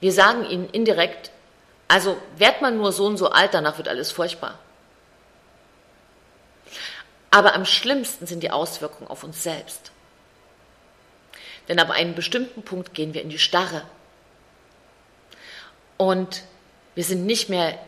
Wir 0.00 0.12
sagen 0.12 0.44
ihnen 0.44 0.68
indirekt, 0.70 1.30
also 1.88 2.16
werd 2.36 2.62
man 2.62 2.78
nur 2.78 2.92
so 2.92 3.06
und 3.06 3.16
so 3.16 3.30
alt, 3.30 3.54
danach 3.54 3.78
wird 3.78 3.88
alles 3.88 4.12
furchtbar. 4.12 4.58
Aber 7.30 7.54
am 7.54 7.64
schlimmsten 7.64 8.26
sind 8.26 8.42
die 8.42 8.50
Auswirkungen 8.50 9.08
auf 9.08 9.24
uns 9.24 9.42
selbst. 9.42 9.90
Denn 11.68 11.78
ab 11.78 11.90
einem 11.90 12.14
bestimmten 12.14 12.62
Punkt 12.62 12.94
gehen 12.94 13.14
wir 13.14 13.22
in 13.22 13.30
die 13.30 13.38
Starre. 13.38 13.82
Und 15.96 16.42
wir 16.94 17.04
sind 17.04 17.24
nicht 17.24 17.48
mehr 17.48 17.78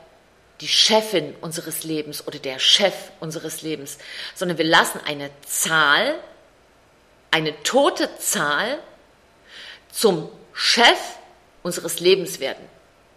die 0.60 0.68
Chefin 0.68 1.34
unseres 1.40 1.84
Lebens 1.84 2.26
oder 2.26 2.38
der 2.38 2.58
Chef 2.58 2.94
unseres 3.20 3.62
Lebens, 3.62 3.98
sondern 4.34 4.56
wir 4.56 4.64
lassen 4.64 5.00
eine 5.04 5.30
Zahl, 5.44 6.14
eine 7.34 7.60
tote 7.64 8.16
Zahl 8.18 8.78
zum 9.90 10.30
Chef 10.52 11.00
unseres 11.64 11.98
Lebens 11.98 12.38
werden. 12.38 12.64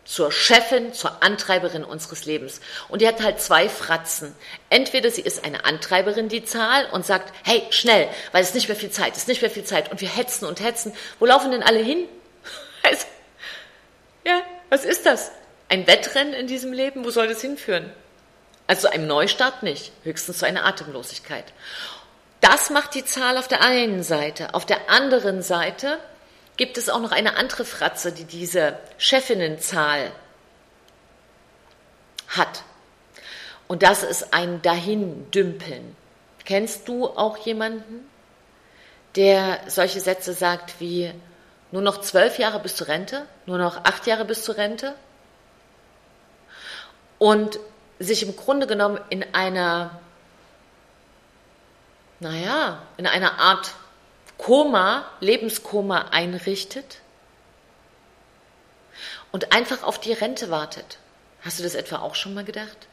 Zur 0.06 0.32
Chefin, 0.32 0.91
zur 0.91 1.21
Antreiberin 1.21 1.84
unseres 1.84 2.25
Lebens. 2.25 2.60
Und 2.89 3.03
die 3.03 3.08
hat 3.08 3.21
halt 3.21 3.39
zwei 3.39 3.69
Fratzen. 3.69 4.34
Entweder 4.71 5.12
sie 5.12 5.21
ist 5.21 5.43
eine 5.45 5.65
Antreiberin, 5.65 6.30
die 6.30 6.43
Zahl, 6.43 6.88
und 6.89 7.06
sagt, 7.06 7.32
hey, 7.43 7.62
schnell, 7.69 8.10
weil 8.32 8.41
es 8.41 8.56
nicht 8.56 8.69
mehr 8.69 8.75
viel 8.75 8.89
Zeit, 8.89 9.15
ist 9.15 9.27
nicht 9.27 9.43
mehr 9.43 9.51
viel 9.51 9.65
Zeit. 9.65 9.91
Und 9.91 10.01
wir 10.01 10.10
hetzen 10.10 10.45
und 10.45 10.62
hetzen. 10.62 10.93
Wo 11.19 11.27
laufen 11.27 11.51
denn 11.51 11.63
alle 11.63 11.80
hin? 11.80 12.06
Also, 12.84 13.06
ja, 14.25 14.41
was 14.69 14.86
ist 14.86 15.06
das? 15.06 15.30
Ein 15.67 15.86
Wettrennen 15.86 16.34
in 16.34 16.47
diesem 16.47 16.71
Leben, 16.71 17.03
wo 17.03 17.12
soll 17.12 17.27
das 17.27 17.41
hinführen? 17.41 17.91
Also 18.65 18.88
zu 18.88 18.93
einem 18.93 19.08
Neustart 19.08 19.62
nicht, 19.62 19.91
höchstens 20.03 20.39
zu 20.39 20.45
einer 20.45 20.65
Atemlosigkeit. 20.65 21.45
Das 22.41 22.69
macht 22.69 22.93
die 22.93 23.06
Zahl 23.06 23.38
auf 23.38 23.47
der 23.47 23.62
einen 23.62 24.04
Seite. 24.04 24.54
Auf 24.54 24.65
der 24.65 24.89
anderen 24.89 25.41
Seite 25.41 26.00
gibt 26.56 26.78
es 26.78 26.89
auch 26.89 27.02
noch 27.02 27.12
eine 27.12 27.36
andere 27.36 27.65
Fratze, 27.65 28.12
die 28.12 28.26
diese 28.26 28.78
Chefinnenzahl 28.97 30.12
hat. 32.28 32.63
Und 33.67 33.84
das 33.84 34.04
ist 34.04 34.34
ein 34.34 34.62
Dahindümpeln. 34.62 35.95
Kennst 36.45 36.88
du 36.88 37.08
auch 37.08 37.38
jemanden, 37.38 38.08
der 39.15 39.60
solche 39.67 40.00
Sätze 40.00 40.34
sagt 40.34 40.80
wie 40.80 41.13
nur 41.71 41.82
noch 41.82 42.00
zwölf 42.02 42.39
Jahre 42.39 42.60
bis 42.60 42.76
zur 42.76 42.88
Rente, 42.88 43.26
nur 43.45 43.58
noch 43.58 43.84
acht 43.84 44.08
Jahre 44.08 44.26
bis 44.26 44.43
zur 44.43 44.58
Rente? 44.58 44.95
Und 47.19 47.60
sich 48.00 48.23
im 48.23 48.36
Grunde 48.36 48.67
genommen 48.67 49.00
in 49.10 49.26
einer, 49.34 50.00
naja, 52.19 52.82
in 52.97 53.08
einer 53.08 53.39
Art 53.39 53.73
Koma, 54.38 55.06
Lebenskoma 55.19 56.10
einrichtet 56.12 56.99
und 59.32 59.53
einfach 59.53 59.84
auf 59.84 59.99
die 59.99 60.13
Rente 60.13 60.49
wartet. 60.49 60.99
Hast 61.41 61.60
du 61.60 61.63
das 61.63 61.75
etwa 61.75 61.97
auch 61.97 62.15
schon 62.15 62.34
mal 62.34 62.43
gedacht? 62.43 62.88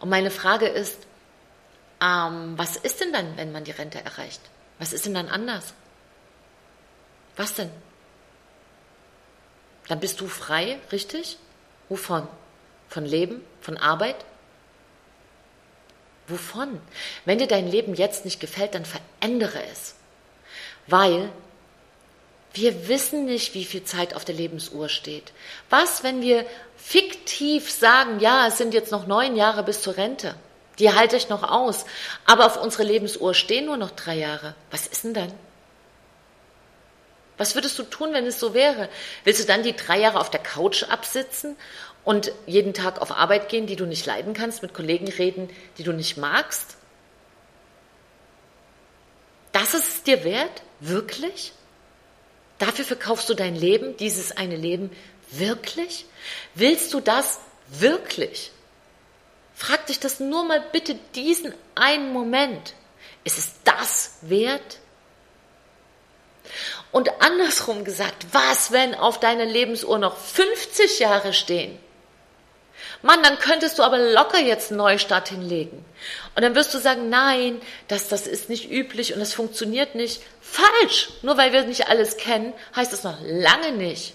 Und 0.00 0.08
meine 0.08 0.30
Frage 0.30 0.66
ist, 0.66 0.98
ähm, 2.00 2.56
was 2.56 2.76
ist 2.76 3.00
denn 3.00 3.12
dann, 3.12 3.36
wenn 3.36 3.52
man 3.52 3.64
die 3.64 3.70
Rente 3.72 4.02
erreicht? 4.04 4.40
Was 4.78 4.92
ist 4.92 5.06
denn 5.06 5.14
dann 5.14 5.28
anders? 5.28 5.74
Was 7.36 7.54
denn? 7.54 7.70
Dann 9.88 10.00
bist 10.00 10.20
du 10.20 10.28
frei, 10.28 10.78
richtig? 10.92 11.38
Wovon? 11.88 12.28
Von 12.88 13.04
Leben? 13.04 13.42
Von 13.60 13.76
Arbeit? 13.76 14.16
Wovon? 16.28 16.80
Wenn 17.24 17.38
dir 17.38 17.46
dein 17.46 17.70
Leben 17.70 17.94
jetzt 17.94 18.24
nicht 18.24 18.40
gefällt, 18.40 18.74
dann 18.74 18.84
verändere 18.84 19.62
es. 19.72 19.94
Weil 20.86 21.30
wir 22.52 22.88
wissen 22.88 23.24
nicht, 23.26 23.54
wie 23.54 23.64
viel 23.64 23.84
Zeit 23.84 24.14
auf 24.14 24.24
der 24.24 24.34
Lebensuhr 24.34 24.88
steht. 24.88 25.32
Was, 25.70 26.02
wenn 26.02 26.22
wir 26.22 26.44
fiktiv 26.76 27.70
sagen, 27.70 28.20
ja, 28.20 28.46
es 28.46 28.58
sind 28.58 28.74
jetzt 28.74 28.92
noch 28.92 29.06
neun 29.06 29.36
Jahre 29.36 29.62
bis 29.62 29.82
zur 29.82 29.96
Rente? 29.96 30.34
Die 30.78 30.92
halte 30.92 31.16
ich 31.16 31.28
noch 31.28 31.42
aus. 31.42 31.84
Aber 32.24 32.46
auf 32.46 32.60
unserer 32.60 32.84
Lebensuhr 32.84 33.34
stehen 33.34 33.66
nur 33.66 33.76
noch 33.76 33.90
drei 33.90 34.16
Jahre. 34.16 34.54
Was 34.70 34.86
ist 34.86 35.04
denn 35.04 35.14
dann? 35.14 35.32
Was 37.36 37.54
würdest 37.54 37.78
du 37.78 37.84
tun, 37.84 38.12
wenn 38.12 38.26
es 38.26 38.40
so 38.40 38.54
wäre? 38.54 38.88
Willst 39.24 39.40
du 39.40 39.46
dann 39.46 39.62
die 39.62 39.76
drei 39.76 40.00
Jahre 40.00 40.20
auf 40.20 40.30
der 40.30 40.40
Couch 40.40 40.84
absitzen 40.84 41.56
und 42.08 42.32
jeden 42.46 42.72
Tag 42.72 43.02
auf 43.02 43.10
Arbeit 43.10 43.50
gehen, 43.50 43.66
die 43.66 43.76
du 43.76 43.84
nicht 43.84 44.06
leiden 44.06 44.32
kannst, 44.32 44.62
mit 44.62 44.72
Kollegen 44.72 45.08
reden, 45.08 45.50
die 45.76 45.82
du 45.82 45.92
nicht 45.92 46.16
magst? 46.16 46.78
Das 49.52 49.74
ist 49.74 49.88
es 49.88 50.02
dir 50.04 50.24
wert? 50.24 50.62
Wirklich? 50.80 51.52
Dafür 52.58 52.86
verkaufst 52.86 53.28
du 53.28 53.34
dein 53.34 53.54
Leben, 53.54 53.94
dieses 53.98 54.34
eine 54.38 54.56
Leben, 54.56 54.90
wirklich? 55.32 56.06
Willst 56.54 56.94
du 56.94 57.00
das 57.00 57.40
wirklich? 57.66 58.52
Frag 59.54 59.86
dich 59.88 60.00
das 60.00 60.18
nur 60.18 60.44
mal 60.44 60.64
bitte 60.72 60.94
diesen 61.14 61.52
einen 61.74 62.14
Moment. 62.14 62.72
Ist 63.24 63.36
es 63.36 63.52
das 63.64 64.16
wert? 64.22 64.78
Und 66.90 67.20
andersrum 67.20 67.84
gesagt, 67.84 68.28
was, 68.32 68.72
wenn 68.72 68.94
auf 68.94 69.20
deiner 69.20 69.44
Lebensuhr 69.44 69.98
noch 69.98 70.16
50 70.16 71.00
Jahre 71.00 71.34
stehen? 71.34 71.78
Mann, 73.02 73.22
dann 73.22 73.38
könntest 73.38 73.78
du 73.78 73.82
aber 73.84 73.98
locker 73.98 74.40
jetzt 74.40 74.70
einen 74.70 74.78
Neustart 74.78 75.28
hinlegen. 75.28 75.84
Und 76.34 76.42
dann 76.42 76.54
wirst 76.54 76.74
du 76.74 76.78
sagen, 76.78 77.08
nein, 77.08 77.60
das, 77.86 78.08
das 78.08 78.26
ist 78.26 78.48
nicht 78.48 78.70
üblich 78.70 79.14
und 79.14 79.20
das 79.20 79.34
funktioniert 79.34 79.94
nicht. 79.94 80.22
Falsch! 80.40 81.10
Nur 81.22 81.36
weil 81.36 81.52
wir 81.52 81.64
nicht 81.64 81.88
alles 81.88 82.16
kennen, 82.16 82.52
heißt 82.74 82.92
es 82.92 83.04
noch 83.04 83.18
lange 83.22 83.72
nicht, 83.72 84.14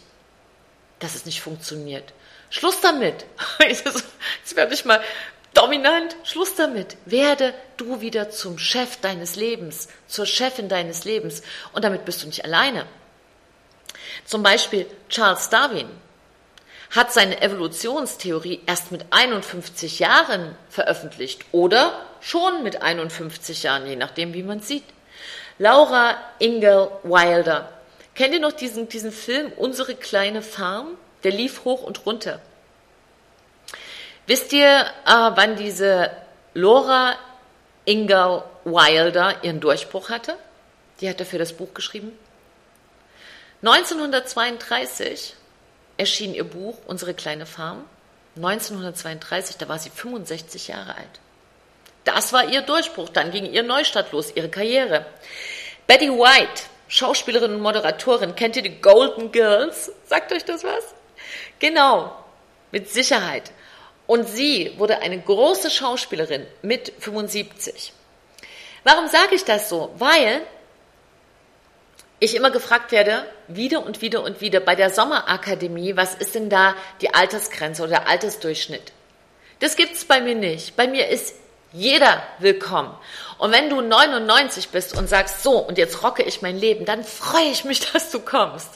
dass 0.99 1.15
es 1.15 1.25
nicht 1.25 1.41
funktioniert. 1.41 2.13
Schluss 2.49 2.81
damit. 2.81 3.25
Jetzt 3.59 4.55
werde 4.55 4.73
ich 4.73 4.85
mal 4.85 5.01
dominant. 5.53 6.15
Schluss 6.23 6.55
damit. 6.55 6.97
Werde 7.05 7.53
du 7.77 8.01
wieder 8.01 8.29
zum 8.29 8.57
Chef 8.57 8.97
deines 8.97 9.35
Lebens, 9.35 9.87
zur 10.07 10.25
Chefin 10.25 10.67
deines 10.67 11.05
Lebens. 11.05 11.41
Und 11.71 11.85
damit 11.85 12.05
bist 12.05 12.21
du 12.21 12.27
nicht 12.27 12.43
alleine. 12.43 12.85
Zum 14.25 14.43
Beispiel 14.43 14.85
Charles 15.09 15.49
Darwin 15.49 15.89
hat 16.93 17.11
seine 17.11 17.41
Evolutionstheorie 17.41 18.61
erst 18.67 18.91
mit 18.91 19.05
51 19.09 19.97
Jahren 19.99 20.55
veröffentlicht 20.69 21.41
oder 21.51 22.05
schon 22.21 22.61
mit 22.61 22.83
51 22.83 23.63
Jahren, 23.63 23.87
je 23.87 23.95
nachdem, 23.95 24.33
wie 24.33 24.43
man 24.43 24.59
sieht. 24.59 24.83
Laura 25.57 26.17
Ingle 26.37 26.91
Wilder. 27.03 27.69
Kennt 28.13 28.35
ihr 28.35 28.39
noch 28.39 28.51
diesen, 28.51 28.89
diesen 28.89 29.11
Film 29.11 29.51
Unsere 29.57 29.95
kleine 29.95 30.43
Farm? 30.43 30.97
Der 31.23 31.31
lief 31.31 31.65
hoch 31.65 31.83
und 31.83 32.05
runter. 32.05 32.39
Wisst 34.27 34.53
ihr, 34.53 34.81
äh, 35.05 35.31
wann 35.35 35.55
diese 35.55 36.11
Laura 36.53 37.15
Ingle 37.85 38.43
Wilder 38.65 39.43
ihren 39.43 39.59
Durchbruch 39.59 40.09
hatte? 40.09 40.37
Die 41.01 41.09
hat 41.09 41.19
dafür 41.19 41.39
das 41.39 41.53
Buch 41.53 41.73
geschrieben. 41.73 42.17
1932 43.63 45.35
erschien 45.97 46.33
ihr 46.33 46.43
Buch 46.43 46.77
Unsere 46.85 47.13
kleine 47.13 47.45
Farm. 47.45 47.83
1932, 48.35 49.57
da 49.57 49.69
war 49.69 49.77
sie 49.77 49.91
65 49.91 50.69
Jahre 50.69 50.95
alt. 50.95 51.19
Das 52.03 52.33
war 52.33 52.49
ihr 52.49 52.61
Durchbruch. 52.61 53.09
Dann 53.09 53.31
ging 53.31 53.45
ihr 53.45 53.63
Neustart 53.63 54.11
los, 54.11 54.31
ihre 54.35 54.49
Karriere. 54.49 55.05
Betty 55.87 56.09
White, 56.09 56.63
Schauspielerin 56.87 57.53
und 57.53 57.61
Moderatorin, 57.61 58.35
kennt 58.35 58.55
ihr 58.55 58.61
die 58.61 58.81
Golden 58.81 59.31
Girls? 59.31 59.91
Sagt 60.05 60.31
euch 60.31 60.45
das 60.45 60.63
was? 60.63 60.93
Genau, 61.59 62.15
mit 62.71 62.89
Sicherheit. 62.89 63.51
Und 64.05 64.27
sie 64.27 64.73
wurde 64.77 64.99
eine 64.99 65.19
große 65.19 65.69
Schauspielerin 65.69 66.45
mit 66.61 66.91
75. 66.99 67.93
Warum 68.83 69.07
sage 69.07 69.35
ich 69.35 69.45
das 69.45 69.69
so? 69.69 69.93
Weil 69.97 70.41
ich 72.23 72.35
immer 72.35 72.51
gefragt 72.51 72.91
werde, 72.91 73.25
wieder 73.47 73.85
und 73.85 74.01
wieder 74.01 74.23
und 74.23 74.41
wieder 74.41 74.59
bei 74.59 74.75
der 74.75 74.89
Sommerakademie, 74.89 75.95
was 75.95 76.15
ist 76.15 76.35
denn 76.35 76.49
da 76.49 76.75
die 77.01 77.13
Altersgrenze 77.13 77.83
oder 77.83 77.91
der 77.91 78.07
Altersdurchschnitt? 78.07 78.91
Das 79.59 79.75
gibt's 79.75 80.05
bei 80.05 80.21
mir 80.21 80.35
nicht. 80.35 80.75
Bei 80.75 80.87
mir 80.87 81.07
ist 81.07 81.35
jeder 81.73 82.21
willkommen. 82.37 82.95
Und 83.39 83.51
wenn 83.51 83.69
du 83.69 83.81
99 83.81 84.69
bist 84.69 84.95
und 84.95 85.09
sagst, 85.09 85.41
so, 85.41 85.57
und 85.57 85.77
jetzt 85.79 86.03
rocke 86.03 86.21
ich 86.21 86.43
mein 86.43 86.57
Leben, 86.57 86.85
dann 86.85 87.03
freue 87.03 87.49
ich 87.51 87.65
mich, 87.65 87.79
dass 87.93 88.11
du 88.11 88.19
kommst. 88.19 88.69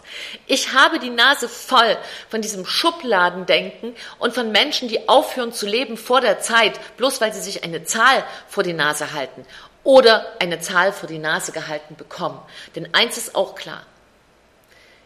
Ich 0.47 0.73
habe 0.73 0.99
die 0.99 1.11
Nase 1.11 1.47
voll 1.47 1.95
von 2.29 2.41
diesem 2.41 2.65
Schubladendenken 2.65 3.95
und 4.17 4.33
von 4.33 4.51
Menschen, 4.51 4.87
die 4.87 5.07
aufhören 5.07 5.53
zu 5.53 5.67
leben 5.67 5.95
vor 5.95 6.21
der 6.21 6.39
Zeit, 6.39 6.79
bloß 6.97 7.21
weil 7.21 7.33
sie 7.33 7.41
sich 7.41 7.63
eine 7.63 7.83
Zahl 7.83 8.23
vor 8.47 8.63
die 8.63 8.73
Nase 8.73 9.13
halten 9.13 9.45
oder 9.87 10.33
eine 10.39 10.59
Zahl 10.59 10.91
vor 10.91 11.07
die 11.07 11.17
Nase 11.17 11.53
gehalten 11.53 11.95
bekommen. 11.95 12.41
Denn 12.75 12.93
eins 12.93 13.15
ist 13.15 13.35
auch 13.35 13.55
klar. 13.55 13.85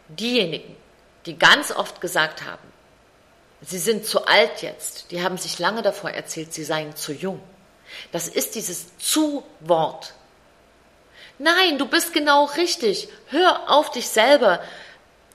Diejenigen, 0.08 0.76
die 1.24 1.38
ganz 1.38 1.70
oft 1.70 2.00
gesagt 2.00 2.42
haben, 2.42 2.66
sie 3.60 3.78
sind 3.78 4.04
zu 4.04 4.26
alt 4.26 4.60
jetzt, 4.60 5.12
die 5.12 5.22
haben 5.22 5.38
sich 5.38 5.60
lange 5.60 5.82
davor 5.82 6.10
erzählt, 6.10 6.52
sie 6.52 6.64
seien 6.64 6.96
zu 6.96 7.12
jung. 7.12 7.40
Das 8.10 8.26
ist 8.26 8.56
dieses 8.56 8.98
Zu-Wort. 8.98 10.14
Nein, 11.38 11.78
du 11.78 11.86
bist 11.86 12.12
genau 12.12 12.46
richtig. 12.46 13.08
Hör 13.28 13.70
auf, 13.70 13.92
dich 13.92 14.08
selber 14.08 14.60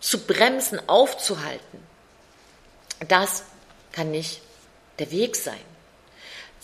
zu 0.01 0.27
bremsen, 0.27 0.89
aufzuhalten. 0.89 1.87
Das 3.07 3.43
kann 3.93 4.11
nicht 4.11 4.41
der 4.99 5.09
Weg 5.11 5.37
sein. 5.37 5.76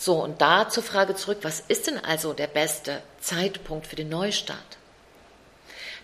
So, 0.03 0.21
und 0.21 0.41
da 0.41 0.67
zur 0.67 0.83
Frage 0.83 1.15
zurück, 1.15 1.37
was 1.43 1.61
ist 1.61 1.87
denn 1.87 1.97
also 1.97 2.33
der 2.33 2.47
beste 2.47 3.01
Zeitpunkt 3.21 3.87
für 3.87 3.95
den 3.95 4.09
Neustart? 4.09 4.77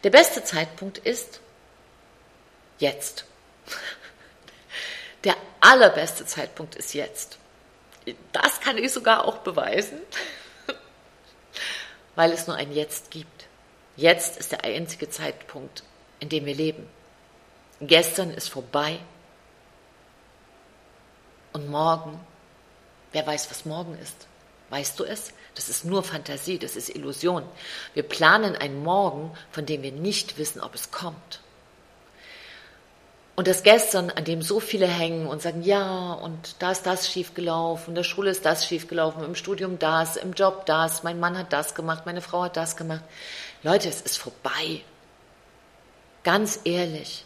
Der 0.06 0.10
beste 0.10 0.42
Zeitpunkt 0.42 1.00
ist 1.00 1.42
jetzt. 2.78 3.26
Der 5.26 5.36
allerbeste 5.60 6.26
Zeitpunkt 6.26 6.76
ist 6.76 6.94
jetzt. 6.94 7.40
Das 8.32 8.62
kann 8.62 8.78
ich 8.78 8.90
sogar 8.94 9.26
auch 9.26 9.40
beweisen, 9.40 10.00
weil 12.16 12.32
es 12.32 12.48
nur 12.48 12.56
ein 12.56 12.72
Jetzt 12.72 13.12
gibt. 13.12 13.48
Jetzt 13.98 14.38
ist 14.38 14.54
der 14.54 14.64
einzige 14.64 15.10
Zeitpunkt, 15.10 15.84
in 16.22 16.30
dem 16.30 16.46
wir 16.46 16.56
leben. 16.56 16.90
Gestern 17.82 18.32
ist 18.32 18.48
vorbei 18.48 18.98
und 21.52 21.68
morgen 21.68 22.26
Wer 23.12 23.26
weiß, 23.26 23.50
was 23.50 23.66
morgen 23.66 23.98
ist? 24.00 24.28
Weißt 24.70 25.00
du 25.00 25.04
es? 25.04 25.34
Das 25.56 25.68
ist 25.68 25.84
nur 25.84 26.04
Fantasie, 26.04 26.60
das 26.60 26.76
ist 26.76 26.90
Illusion. 26.90 27.44
Wir 27.94 28.04
planen 28.04 28.56
ein 28.56 28.84
Morgen, 28.84 29.32
von 29.52 29.66
dem 29.66 29.82
wir 29.82 29.92
nicht 29.92 30.38
wissen, 30.38 30.62
ob 30.62 30.76
es 30.76 30.92
kommt. 30.92 31.42
Und 33.36 33.48
das 33.48 33.64
Gestern, 33.64 34.10
an 34.10 34.26
dem 34.26 34.42
so 34.42 34.60
viele 34.60 34.86
hängen 34.86 35.26
und 35.26 35.42
sagen, 35.42 35.64
ja, 35.64 36.12
und 36.12 36.58
da 36.60 36.72
ist 36.72 36.86
das 36.86 37.10
schiefgelaufen, 37.10 37.92
in 37.92 37.96
der 37.96 38.04
Schule 38.04 38.30
ist 38.30 38.46
das 38.46 38.68
schiefgelaufen, 38.68 39.24
im 39.24 39.34
Studium 39.34 39.80
das, 39.80 40.18
im 40.18 40.34
Job 40.34 40.66
das, 40.66 41.04
mein 41.04 41.22
Mann 41.22 41.38
hat 41.38 41.54
das 41.54 41.74
gemacht, 41.74 42.06
meine 42.06 42.22
Frau 42.22 42.44
hat 42.44 42.58
das 42.58 42.76
gemacht. 42.76 43.04
Leute, 43.64 43.88
es 43.88 44.02
ist 44.02 44.18
vorbei. 44.18 44.82
Ganz 46.24 46.60
ehrlich. 46.66 47.24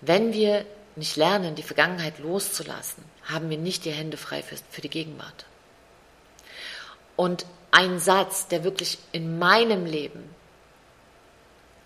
Wenn 0.00 0.32
wir 0.32 0.64
nicht 0.94 1.16
lernen, 1.16 1.56
die 1.56 1.64
Vergangenheit 1.64 2.20
loszulassen, 2.20 3.04
haben 3.24 3.50
wir 3.50 3.58
nicht 3.58 3.84
die 3.84 3.92
Hände 3.92 4.16
frei 4.16 4.42
für, 4.42 4.56
für 4.70 4.80
die 4.80 4.90
Gegenwart. 4.90 5.46
Und 7.16 7.46
ein 7.70 7.98
Satz, 7.98 8.48
der 8.48 8.64
wirklich 8.64 8.98
in 9.12 9.38
meinem 9.38 9.86
Leben 9.86 10.34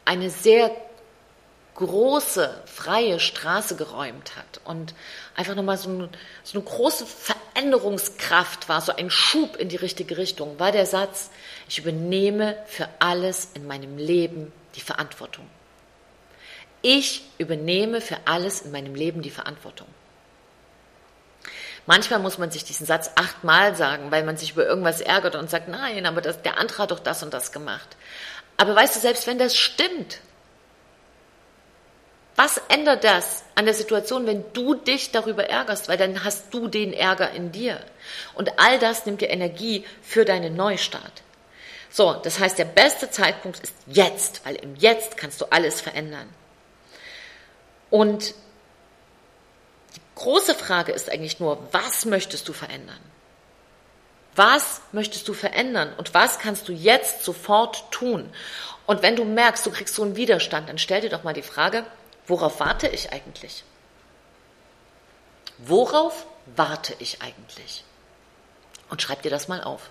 eine 0.04 0.30
sehr 0.30 0.70
große, 1.74 2.62
freie 2.64 3.20
Straße 3.20 3.76
geräumt 3.76 4.36
hat 4.36 4.60
und 4.64 4.94
einfach 5.34 5.54
nochmal 5.54 5.76
so, 5.76 5.90
ein, 5.90 6.08
so 6.42 6.58
eine 6.58 6.66
große 6.66 7.04
Veränderungskraft 7.06 8.68
war, 8.68 8.80
so 8.80 8.96
ein 8.96 9.10
Schub 9.10 9.56
in 9.56 9.68
die 9.68 9.76
richtige 9.76 10.16
Richtung, 10.16 10.58
war 10.58 10.72
der 10.72 10.86
Satz, 10.86 11.30
ich 11.68 11.78
übernehme 11.78 12.56
für 12.66 12.88
alles 12.98 13.50
in 13.54 13.66
meinem 13.66 13.98
Leben 13.98 14.52
die 14.74 14.80
Verantwortung. 14.80 15.46
Ich 16.82 17.22
übernehme 17.38 18.00
für 18.00 18.16
alles 18.24 18.62
in 18.62 18.70
meinem 18.70 18.94
Leben 18.94 19.20
die 19.20 19.30
Verantwortung. 19.30 19.88
Manchmal 21.86 22.18
muss 22.18 22.38
man 22.38 22.50
sich 22.50 22.64
diesen 22.64 22.86
Satz 22.86 23.10
achtmal 23.14 23.76
sagen, 23.76 24.10
weil 24.10 24.24
man 24.24 24.36
sich 24.36 24.52
über 24.52 24.66
irgendwas 24.66 25.00
ärgert 25.00 25.36
und 25.36 25.48
sagt, 25.48 25.68
nein, 25.68 26.04
aber 26.04 26.20
das, 26.20 26.42
der 26.42 26.58
andere 26.58 26.82
hat 26.82 26.90
doch 26.90 26.98
das 26.98 27.22
und 27.22 27.32
das 27.32 27.52
gemacht. 27.52 27.96
Aber 28.56 28.74
weißt 28.74 28.96
du, 28.96 29.00
selbst 29.00 29.26
wenn 29.26 29.38
das 29.38 29.56
stimmt, 29.56 30.18
was 32.34 32.60
ändert 32.68 33.04
das 33.04 33.44
an 33.54 33.64
der 33.64 33.74
Situation, 33.74 34.26
wenn 34.26 34.44
du 34.52 34.74
dich 34.74 35.10
darüber 35.10 35.48
ärgerst? 35.48 35.88
Weil 35.88 35.96
dann 35.96 36.22
hast 36.22 36.52
du 36.52 36.68
den 36.68 36.92
Ärger 36.92 37.30
in 37.30 37.50
dir. 37.50 37.80
Und 38.34 38.58
all 38.58 38.78
das 38.78 39.06
nimmt 39.06 39.22
dir 39.22 39.30
Energie 39.30 39.84
für 40.02 40.26
deinen 40.26 40.54
Neustart. 40.54 41.22
So, 41.88 42.12
das 42.12 42.38
heißt, 42.38 42.58
der 42.58 42.66
beste 42.66 43.10
Zeitpunkt 43.10 43.60
ist 43.60 43.74
jetzt, 43.86 44.44
weil 44.44 44.56
im 44.56 44.76
Jetzt 44.76 45.16
kannst 45.16 45.40
du 45.40 45.46
alles 45.46 45.80
verändern. 45.80 46.28
Und 47.88 48.34
große 50.16 50.54
Frage 50.54 50.92
ist 50.92 51.10
eigentlich 51.10 51.38
nur, 51.38 51.58
was 51.72 52.04
möchtest 52.04 52.48
du 52.48 52.52
verändern? 52.52 52.98
Was 54.34 54.82
möchtest 54.92 55.28
du 55.28 55.32
verändern 55.32 55.94
und 55.96 56.12
was 56.12 56.40
kannst 56.40 56.68
du 56.68 56.72
jetzt 56.72 57.24
sofort 57.24 57.90
tun? 57.90 58.28
Und 58.86 59.02
wenn 59.02 59.16
du 59.16 59.24
merkst, 59.24 59.64
du 59.64 59.70
kriegst 59.70 59.94
so 59.94 60.02
einen 60.02 60.16
Widerstand, 60.16 60.68
dann 60.68 60.78
stell 60.78 61.00
dir 61.00 61.08
doch 61.08 61.22
mal 61.22 61.32
die 61.32 61.42
Frage, 61.42 61.84
Worauf 62.26 62.60
warte 62.60 62.88
ich 62.88 63.12
eigentlich? 63.12 63.64
Worauf 65.58 66.26
warte 66.54 66.94
ich 66.98 67.22
eigentlich? 67.22 67.84
Und 68.90 69.02
schreib 69.02 69.22
dir 69.22 69.30
das 69.30 69.48
mal 69.48 69.62
auf. 69.62 69.90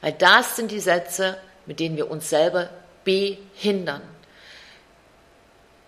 Weil 0.00 0.12
das 0.12 0.56
sind 0.56 0.70
die 0.70 0.80
Sätze, 0.80 1.38
mit 1.66 1.80
denen 1.80 1.96
wir 1.96 2.10
uns 2.10 2.28
selber 2.28 2.70
behindern. 3.04 4.02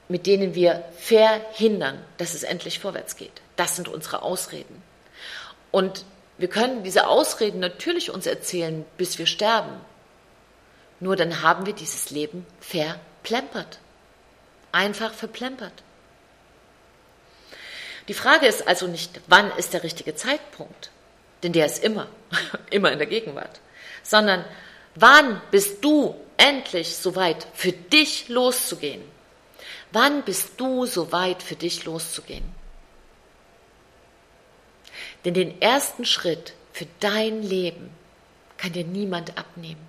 Mit 0.08 0.26
denen 0.26 0.54
wir 0.54 0.84
verhindern, 0.98 2.04
dass 2.18 2.34
es 2.34 2.42
endlich 2.42 2.78
vorwärts 2.78 3.16
geht. 3.16 3.40
Das 3.60 3.76
sind 3.76 3.88
unsere 3.88 4.22
Ausreden. 4.22 4.82
Und 5.70 6.04
wir 6.38 6.48
können 6.48 6.82
diese 6.82 7.06
Ausreden 7.06 7.60
natürlich 7.60 8.10
uns 8.10 8.26
erzählen, 8.26 8.84
bis 8.96 9.18
wir 9.18 9.26
sterben. 9.26 9.80
Nur 10.98 11.14
dann 11.14 11.42
haben 11.42 11.66
wir 11.66 11.74
dieses 11.74 12.10
Leben 12.10 12.46
verplempert 12.60 13.78
einfach 14.72 15.12
verplempert. 15.12 15.72
Die 18.08 18.14
Frage 18.14 18.46
ist 18.46 18.66
also 18.66 18.86
nicht, 18.86 19.20
wann 19.26 19.50
ist 19.56 19.72
der 19.72 19.82
richtige 19.82 20.14
Zeitpunkt, 20.14 20.90
denn 21.42 21.52
der 21.52 21.66
ist 21.66 21.82
immer, 21.82 22.08
immer 22.70 22.90
in 22.92 22.98
der 22.98 23.06
Gegenwart, 23.06 23.60
sondern 24.02 24.44
wann 24.94 25.40
bist 25.50 25.84
du 25.84 26.14
endlich 26.36 26.96
soweit 26.96 27.46
für 27.54 27.72
dich 27.72 28.28
loszugehen? 28.28 29.02
Wann 29.92 30.22
bist 30.22 30.52
du 30.56 30.86
soweit 30.86 31.42
für 31.42 31.56
dich 31.56 31.84
loszugehen? 31.84 32.59
Denn 35.24 35.34
den 35.34 35.60
ersten 35.60 36.04
Schritt 36.04 36.54
für 36.72 36.86
dein 37.00 37.42
Leben 37.42 37.90
kann 38.56 38.72
dir 38.72 38.84
niemand 38.84 39.36
abnehmen. 39.38 39.86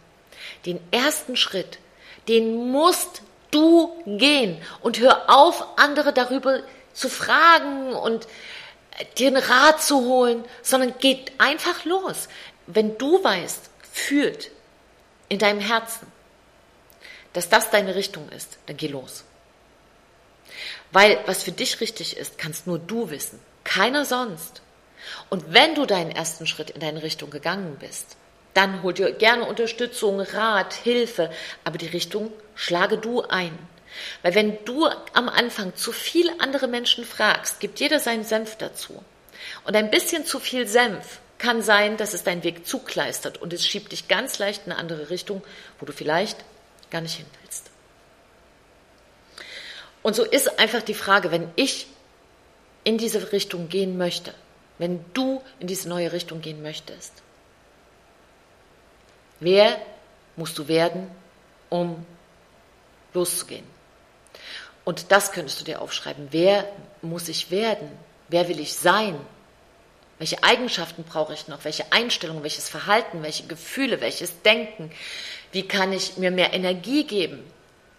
Den 0.66 0.80
ersten 0.92 1.36
Schritt, 1.36 1.80
den 2.28 2.72
musst 2.72 3.22
du 3.52 3.92
gehen 4.06 4.62
und 4.82 5.00
hör 5.00 5.30
auf, 5.30 5.78
andere 5.78 6.14
darüber 6.14 6.62
zu 6.94 7.10
fragen 7.10 7.94
und 7.94 8.28
dir 9.18 9.28
einen 9.28 9.38
Rat 9.38 9.82
zu 9.82 10.02
holen, 10.02 10.44
sondern 10.62 10.98
geht 11.00 11.32
einfach 11.38 11.86
los. 11.86 12.28
Wenn 12.68 12.98
du 12.98 13.24
weißt, 13.24 13.70
fühlt 13.92 14.52
in 15.30 15.40
deinem 15.40 15.60
Herzen, 15.60 16.08
dass 17.34 17.50
das 17.50 17.70
deine 17.70 17.96
Richtung 17.96 18.28
ist, 18.30 18.58
dann 18.66 18.78
geh 18.78 18.88
los. 18.88 19.24
Weil 20.92 21.20
was 21.26 21.44
für 21.44 21.52
dich 21.52 21.80
richtig 21.80 22.18
ist, 22.18 22.38
kannst 22.38 22.68
nur 22.68 22.80
du 22.80 23.10
wissen, 23.10 23.40
keiner 23.64 24.06
sonst. 24.06 24.62
Und 25.30 25.54
wenn 25.54 25.76
du 25.76 25.86
deinen 25.86 26.12
ersten 26.12 26.48
Schritt 26.48 26.70
in 26.72 26.82
deine 26.82 27.04
Richtung 27.04 27.30
gegangen 27.30 27.78
bist, 27.80 28.18
dann 28.54 28.84
hol 28.84 28.94
dir 28.94 29.12
gerne 29.12 29.46
Unterstützung, 29.46 30.20
Rat, 30.20 30.74
Hilfe, 30.74 31.32
aber 31.64 31.78
die 31.78 31.88
Richtung 31.88 32.32
schlage 32.56 32.98
du 32.98 33.22
ein. 33.22 33.58
Weil 34.22 34.36
wenn 34.36 34.64
du 34.66 34.88
am 35.14 35.30
Anfang 35.30 35.76
zu 35.76 35.92
viel 35.92 36.30
andere 36.40 36.68
Menschen 36.68 37.06
fragst, 37.06 37.60
gibt 37.60 37.80
jeder 37.80 38.00
seinen 38.00 38.24
Senf 38.24 38.56
dazu. 38.58 39.04
Und 39.66 39.76
ein 39.76 39.90
bisschen 39.90 40.26
zu 40.26 40.40
viel 40.40 40.68
Senf 40.68 41.20
kann 41.38 41.62
sein, 41.62 41.98
dass 41.98 42.14
es 42.14 42.24
deinen 42.24 42.44
Weg 42.44 42.68
zukleistert 42.68 43.42
und 43.42 43.52
es 43.52 43.66
schiebt 43.66 43.92
dich 43.92 44.08
ganz 44.08 44.38
leicht 44.38 44.66
in 44.66 44.72
eine 44.72 44.80
andere 44.80 45.10
Richtung, 45.10 45.42
wo 45.80 45.86
du 45.86 45.94
vielleicht 45.94 46.38
gar 46.92 47.02
nicht 47.02 47.16
hin 47.16 47.26
willst. 47.42 47.72
Und 50.04 50.16
so 50.16 50.24
ist 50.24 50.60
einfach 50.60 50.82
die 50.82 50.94
Frage, 50.94 51.32
wenn 51.32 51.50
ich 51.56 51.88
in 52.84 52.98
diese 52.98 53.32
Richtung 53.32 53.70
gehen 53.70 53.98
möchte, 53.98 54.34
wenn 54.82 55.06
du 55.14 55.44
in 55.60 55.68
diese 55.68 55.88
neue 55.88 56.12
Richtung 56.12 56.42
gehen 56.42 56.64
möchtest, 56.64 57.14
wer 59.40 59.80
musst 60.36 60.58
du 60.58 60.68
werden, 60.68 61.08
um 61.70 62.04
loszugehen. 63.14 63.64
Und 64.84 65.12
das 65.12 65.34
könntest 65.34 65.62
du 65.62 65.66
dir 65.66 65.82
aufschreiben. 65.84 66.30
Wer 66.32 66.68
muss 67.04 67.30
ich 67.30 67.52
werden? 67.52 67.92
Wer 68.28 68.48
will 68.48 68.60
ich 68.60 68.74
sein? 68.74 69.20
Welche 70.18 70.42
Eigenschaften 70.42 71.04
brauche 71.04 71.36
ich 71.36 71.48
noch? 71.48 71.64
Welche 71.64 71.92
Einstellungen, 71.92 72.42
welches 72.42 72.68
Verhalten, 72.68 73.22
welche 73.22 73.46
Gefühle, 73.46 74.02
welches 74.02 74.42
Denken? 74.42 74.92
Wie 75.52 75.68
kann 75.68 75.94
ich 75.94 76.18
mir 76.18 76.32
mehr 76.32 76.54
Energie 76.54 77.04
geben? 77.04 77.44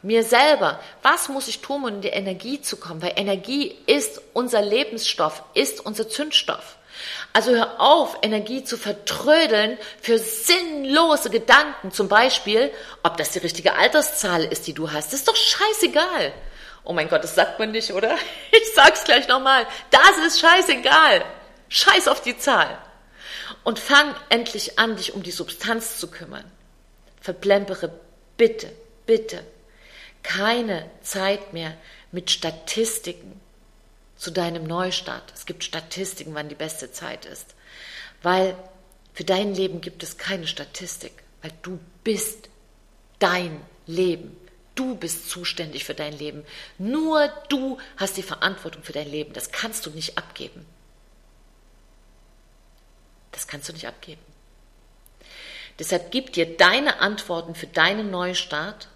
Mir 0.03 0.25
selber. 0.25 0.81
Was 1.03 1.29
muss 1.29 1.47
ich 1.47 1.61
tun, 1.61 1.85
um 1.85 1.89
in 1.89 2.01
die 2.01 2.09
Energie 2.09 2.61
zu 2.61 2.77
kommen? 2.77 3.01
Weil 3.01 3.13
Energie 3.17 3.77
ist 3.87 4.21
unser 4.33 4.61
Lebensstoff, 4.61 5.45
ist 5.55 5.85
unser 5.85 6.09
Zündstoff. 6.09 6.77
Also 7.33 7.53
hör 7.53 7.81
auf, 7.81 8.19
Energie 8.23 8.65
zu 8.65 8.77
vertrödeln 8.77 9.79
für 10.01 10.19
sinnlose 10.19 11.31
Gedanken. 11.31 11.93
Zum 11.93 12.09
Beispiel, 12.09 12.73
ob 13.05 13.17
das 13.17 13.31
die 13.31 13.39
richtige 13.39 13.75
Alterszahl 13.75 14.45
ist, 14.45 14.67
die 14.67 14.75
du 14.75 14.91
hast. 14.91 15.13
Das 15.13 15.21
ist 15.21 15.29
doch 15.29 15.37
scheißegal. 15.37 16.33
Oh 16.85 16.93
mein 16.93 17.09
Gott, 17.09 17.23
das 17.23 17.37
sagt 17.37 17.61
man 17.61 17.71
nicht, 17.71 17.93
oder? 17.93 18.19
Ich 18.51 18.75
sag's 18.75 19.05
gleich 19.05 19.29
nochmal. 19.29 19.67
Das 19.91 20.19
ist 20.27 20.41
scheißegal. 20.41 21.25
Scheiß 21.69 22.09
auf 22.09 22.23
die 22.23 22.37
Zahl. 22.37 22.77
Und 23.63 23.79
fang 23.79 24.15
endlich 24.29 24.79
an, 24.79 24.97
dich 24.97 25.15
um 25.15 25.23
die 25.23 25.31
Substanz 25.31 25.99
zu 25.99 26.11
kümmern. 26.11 26.45
Verplempere 27.21 27.93
bitte, 28.37 28.73
bitte 29.07 29.45
keine 30.23 30.91
Zeit 31.03 31.53
mehr 31.53 31.77
mit 32.11 32.31
Statistiken, 32.31 33.41
zu 34.23 34.31
deinem 34.31 34.63
Neustart. 34.63 35.33
Es 35.35 35.47
gibt 35.47 35.65
Statistiken, 35.65 36.33
wann 36.35 36.49
die 36.49 36.55
beste 36.55 36.93
Zeit 36.93 37.27
ist. 37.27 37.57
Weil 38.23 38.57
für 39.15 39.25
dein 39.25 39.53
Leben 39.53 39.81
gibt 39.81 40.05
es 40.05 40.17
keine 40.17 40.47
Statistik, 40.47 41.25
weil 41.43 41.51
du 41.63 41.81
bist 42.05 42.49
dein 43.19 43.61
Leben. 43.85 44.37
Du 44.77 44.95
bist 44.95 45.29
zuständig 45.29 45.85
für 45.85 45.95
dein 45.95 46.17
Leben. 46.17 46.45
Nur 46.79 47.33
du 47.49 47.79
hast 47.97 48.17
die 48.17 48.23
Verantwortung 48.23 48.85
für 48.85 48.93
dein 48.93 49.11
Leben. 49.11 49.33
Das 49.33 49.51
kannst 49.51 49.85
du 49.87 49.91
nicht 49.91 50.17
abgeben. 50.17 50.65
Das 53.33 53.49
kannst 53.49 53.69
du 53.69 53.73
nicht 53.73 53.89
abgeben. 53.89 54.23
Deshalb 55.81 56.13
gib 56.13 56.33
dir 56.33 56.57
deine 56.57 57.01
Antworten 57.01 57.57
für 57.57 57.67
deinen 57.67 58.13
Neustart 58.13 58.87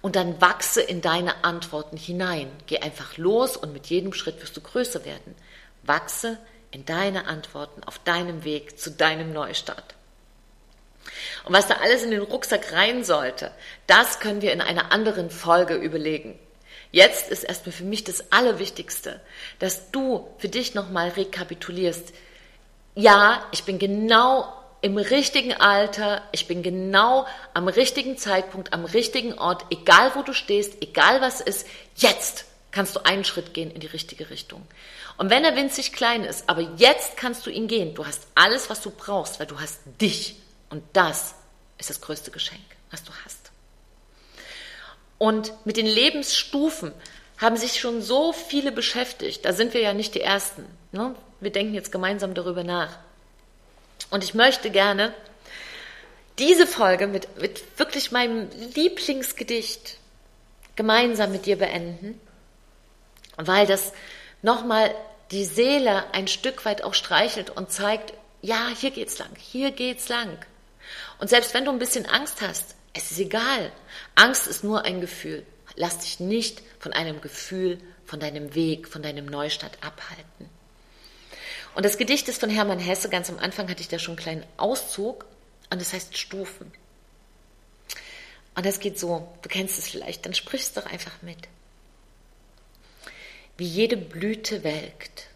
und 0.00 0.16
dann 0.16 0.40
wachse 0.40 0.80
in 0.80 1.00
deine 1.00 1.44
Antworten 1.44 1.96
hinein. 1.96 2.50
Geh 2.66 2.78
einfach 2.78 3.16
los 3.16 3.56
und 3.56 3.72
mit 3.72 3.86
jedem 3.86 4.12
Schritt 4.12 4.40
wirst 4.40 4.56
du 4.56 4.60
größer 4.60 5.04
werden. 5.04 5.34
Wachse 5.82 6.38
in 6.70 6.84
deine 6.84 7.26
Antworten 7.26 7.82
auf 7.84 7.98
deinem 8.00 8.44
Weg 8.44 8.78
zu 8.78 8.90
deinem 8.90 9.32
Neustart. 9.32 9.94
Und 11.44 11.54
was 11.54 11.66
da 11.66 11.76
alles 11.76 12.02
in 12.02 12.10
den 12.10 12.22
Rucksack 12.22 12.72
rein 12.72 13.04
sollte, 13.04 13.50
das 13.86 14.20
können 14.20 14.42
wir 14.42 14.52
in 14.52 14.60
einer 14.60 14.92
anderen 14.92 15.30
Folge 15.30 15.74
überlegen. 15.74 16.38
Jetzt 16.90 17.30
ist 17.30 17.44
erstmal 17.44 17.72
für 17.72 17.84
mich 17.84 18.04
das 18.04 18.32
Allerwichtigste, 18.32 19.20
dass 19.58 19.90
du 19.90 20.28
für 20.38 20.48
dich 20.48 20.74
nochmal 20.74 21.10
rekapitulierst. 21.10 22.12
Ja, 22.94 23.46
ich 23.52 23.64
bin 23.64 23.78
genau 23.78 24.52
im 24.80 24.96
richtigen 24.96 25.54
Alter, 25.54 26.22
ich 26.32 26.46
bin 26.46 26.62
genau 26.62 27.26
am 27.54 27.68
richtigen 27.68 28.16
Zeitpunkt, 28.16 28.72
am 28.72 28.84
richtigen 28.84 29.38
Ort, 29.38 29.66
egal 29.70 30.12
wo 30.14 30.22
du 30.22 30.32
stehst, 30.32 30.82
egal 30.82 31.20
was 31.20 31.40
ist, 31.40 31.66
jetzt 31.96 32.44
kannst 32.70 32.94
du 32.94 33.04
einen 33.04 33.24
Schritt 33.24 33.54
gehen 33.54 33.70
in 33.70 33.80
die 33.80 33.86
richtige 33.86 34.30
Richtung. 34.30 34.62
Und 35.16 35.30
wenn 35.30 35.44
er 35.44 35.56
winzig 35.56 35.92
klein 35.92 36.22
ist, 36.22 36.48
aber 36.48 36.60
jetzt 36.76 37.16
kannst 37.16 37.44
du 37.44 37.50
ihn 37.50 37.66
gehen. 37.66 37.94
Du 37.94 38.06
hast 38.06 38.28
alles, 38.36 38.70
was 38.70 38.80
du 38.80 38.90
brauchst, 38.90 39.40
weil 39.40 39.46
du 39.48 39.58
hast 39.58 39.80
dich. 40.00 40.36
Und 40.70 40.84
das 40.92 41.34
ist 41.78 41.90
das 41.90 42.00
größte 42.00 42.30
Geschenk, 42.30 42.62
was 42.90 43.02
du 43.02 43.10
hast. 43.24 43.50
Und 45.18 45.52
mit 45.64 45.76
den 45.76 45.86
Lebensstufen 45.86 46.92
haben 47.38 47.56
sich 47.56 47.80
schon 47.80 48.00
so 48.00 48.32
viele 48.32 48.70
beschäftigt. 48.70 49.44
Da 49.44 49.52
sind 49.52 49.74
wir 49.74 49.80
ja 49.80 49.92
nicht 49.92 50.14
die 50.14 50.20
Ersten. 50.20 50.64
Ne? 50.92 51.16
Wir 51.40 51.50
denken 51.50 51.74
jetzt 51.74 51.90
gemeinsam 51.90 52.34
darüber 52.34 52.62
nach. 52.62 52.96
Und 54.10 54.24
ich 54.24 54.34
möchte 54.34 54.70
gerne 54.70 55.14
diese 56.38 56.66
Folge 56.66 57.06
mit, 57.06 57.40
mit 57.40 57.78
wirklich 57.78 58.12
meinem 58.12 58.48
Lieblingsgedicht 58.74 59.98
gemeinsam 60.76 61.32
mit 61.32 61.46
dir 61.46 61.58
beenden, 61.58 62.20
weil 63.36 63.66
das 63.66 63.92
nochmal 64.42 64.94
die 65.30 65.44
Seele 65.44 66.04
ein 66.14 66.28
Stück 66.28 66.64
weit 66.64 66.82
auch 66.82 66.94
streichelt 66.94 67.50
und 67.50 67.70
zeigt, 67.70 68.14
ja, 68.40 68.68
hier 68.78 68.92
geht's 68.92 69.18
lang, 69.18 69.30
hier 69.36 69.72
geht's 69.72 70.08
lang. 70.08 70.38
Und 71.18 71.28
selbst 71.28 71.52
wenn 71.54 71.64
du 71.64 71.72
ein 71.72 71.80
bisschen 71.80 72.06
Angst 72.06 72.40
hast, 72.40 72.76
es 72.94 73.10
ist 73.10 73.18
egal. 73.18 73.72
Angst 74.14 74.46
ist 74.46 74.64
nur 74.64 74.84
ein 74.84 75.00
Gefühl. 75.00 75.44
Lass 75.74 75.98
dich 75.98 76.20
nicht 76.20 76.62
von 76.78 76.92
einem 76.92 77.20
Gefühl, 77.20 77.78
von 78.06 78.20
deinem 78.20 78.54
Weg, 78.54 78.88
von 78.88 79.02
deinem 79.02 79.26
Neustart 79.26 79.78
abhalten. 79.82 80.48
Und 81.78 81.84
das 81.84 81.96
Gedicht 81.96 82.26
ist 82.26 82.40
von 82.40 82.50
Hermann 82.50 82.80
Hesse. 82.80 83.08
Ganz 83.08 83.30
am 83.30 83.38
Anfang 83.38 83.70
hatte 83.70 83.82
ich 83.82 83.86
da 83.86 84.00
schon 84.00 84.14
einen 84.16 84.20
kleinen 84.24 84.46
Auszug. 84.56 85.26
Und 85.70 85.80
das 85.80 85.92
heißt 85.92 86.18
Stufen. 86.18 86.72
Und 88.56 88.66
das 88.66 88.80
geht 88.80 88.98
so, 88.98 89.28
du 89.42 89.48
kennst 89.48 89.78
es 89.78 89.88
vielleicht, 89.88 90.26
dann 90.26 90.34
sprichst 90.34 90.76
doch 90.76 90.86
einfach 90.86 91.22
mit. 91.22 91.38
Wie 93.56 93.64
jede 93.64 93.96
Blüte 93.96 94.64
welkt 94.64 95.28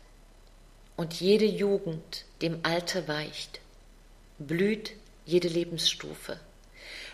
und 0.97 1.15
jede 1.15 1.45
Jugend 1.45 2.25
dem 2.41 2.59
Alter 2.65 3.07
weicht, 3.07 3.61
blüht 4.41 4.95
jede 5.25 5.47
Lebensstufe, 5.47 6.41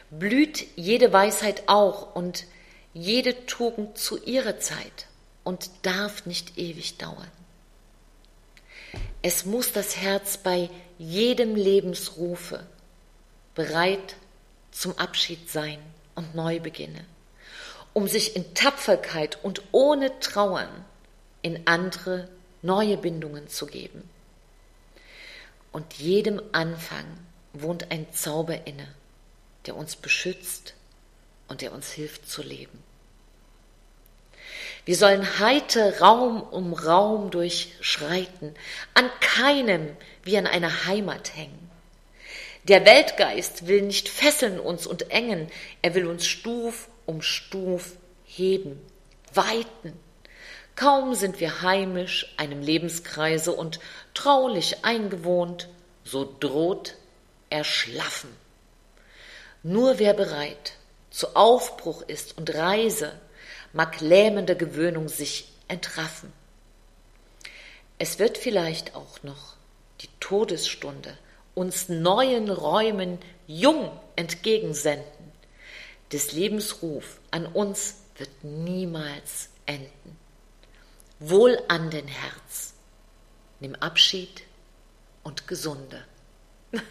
blüht 0.09 0.65
jede 0.75 1.13
Weisheit 1.13 1.65
auch 1.67 2.15
und 2.15 2.47
jede 2.95 3.45
Tugend 3.45 3.99
zu 3.99 4.25
ihrer 4.25 4.59
Zeit 4.59 5.07
und 5.45 5.69
darf 5.83 6.25
nicht 6.25 6.57
ewig 6.57 6.97
dauern. 6.97 7.31
Es 9.23 9.45
muss 9.45 9.73
das 9.73 9.97
Herz 9.97 10.37
bei 10.37 10.71
jedem 10.97 11.57
Lebensrufe 11.57 12.65
bereit 13.55 14.17
zum 14.71 14.97
Abschied 14.97 15.51
sein 15.51 15.81
und 16.15 16.37
Neubeginne, 16.37 17.05
um 17.93 18.07
sich 18.07 18.37
in 18.37 18.55
Tapferkeit 18.55 19.43
und 19.43 19.63
ohne 19.73 20.21
Trauern 20.21 20.85
in 21.43 21.67
andere 21.67 22.29
neue 22.63 22.97
Bindungen 22.97 23.49
zu 23.49 23.67
geben. 23.67 24.09
Und 25.73 25.95
jedem 25.95 26.41
Anfang 26.53 27.07
wohnt 27.53 27.91
ein 27.91 28.13
Zauber 28.13 28.67
inne, 28.67 28.89
der 29.67 29.77
uns 29.77 29.97
beschützt 29.97 30.75
und 31.49 31.61
der 31.61 31.73
uns 31.73 31.91
hilft 31.91 32.29
zu 32.29 32.43
leben. 32.43 32.83
Wir 34.85 34.97
sollen 34.97 35.39
heiter 35.39 36.01
Raum 36.01 36.43
um 36.43 36.73
Raum 36.73 37.31
durchschreiten, 37.31 38.55
an 38.95 39.11
keinem 39.21 39.97
wie 40.23 40.39
an 40.39 40.47
einer 40.47 40.87
Heimat 40.87 41.37
hängen. 41.37 41.71
Der 42.65 42.85
Weltgeist 42.85 43.67
will 43.67 43.83
nicht 43.83 44.09
fesseln 44.09 44.61
uns 44.61 44.87
und 44.87 45.11
engen, 45.11 45.51
er 45.83 45.95
will 45.95 46.07
uns 46.07 46.27
Stuf 46.27 46.89
um 47.07 47.23
Stuf 47.23 47.93
heben, 48.25 48.79
weiten. 49.33 49.99
Kaum 50.77 51.15
sind 51.15 51.41
wir 51.41 51.63
heimisch 51.63 52.33
einem 52.37 52.61
Lebenskreise 52.61 53.53
und 53.53 53.81
traulich 54.15 54.85
eingewohnt, 54.85 55.69
so 56.05 56.37
droht 56.39 56.95
erschlaffen. 57.51 58.31
Nur 59.63 59.99
wer 59.99 60.15
bereit 60.15 60.75
zu 61.11 61.35
Aufbruch 61.35 62.03
ist 62.03 62.39
und 62.39 62.55
Reise, 62.55 63.13
mag 63.73 64.01
lähmende 64.01 64.57
Gewöhnung 64.57 65.09
sich 65.09 65.53
entraffen. 65.69 66.33
Es 67.99 68.19
wird 68.19 68.39
vielleicht 68.39 68.95
auch 68.95 69.23
noch 69.23 69.57
die 70.01 70.09
Todesstunde 70.21 71.17
uns 71.55 71.89
neuen 71.89 72.49
Räumen 72.51 73.19
jung 73.49 73.91
entgegensenden. 74.15 75.33
Des 76.13 76.33
Lebens 76.33 76.83
Ruf 76.83 77.19
an 77.33 77.47
uns 77.47 77.97
wird 78.17 78.31
niemals 78.43 79.51
enden. 79.67 80.17
Wohl 81.19 81.59
an 81.69 81.91
den 81.91 82.07
Herz, 82.07 82.75
nimm 83.61 83.75
Abschied 83.75 84.45
und 85.25 85.49
Gesunde. 85.49 86.05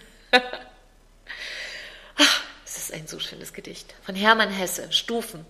Es 2.66 2.78
ist 2.78 2.94
ein 2.94 3.08
so 3.08 3.20
schönes 3.20 3.54
Gedicht 3.54 3.96
von 4.04 4.14
Hermann 4.14 4.50
Hesse, 4.50 4.92
Stufen. 4.92 5.46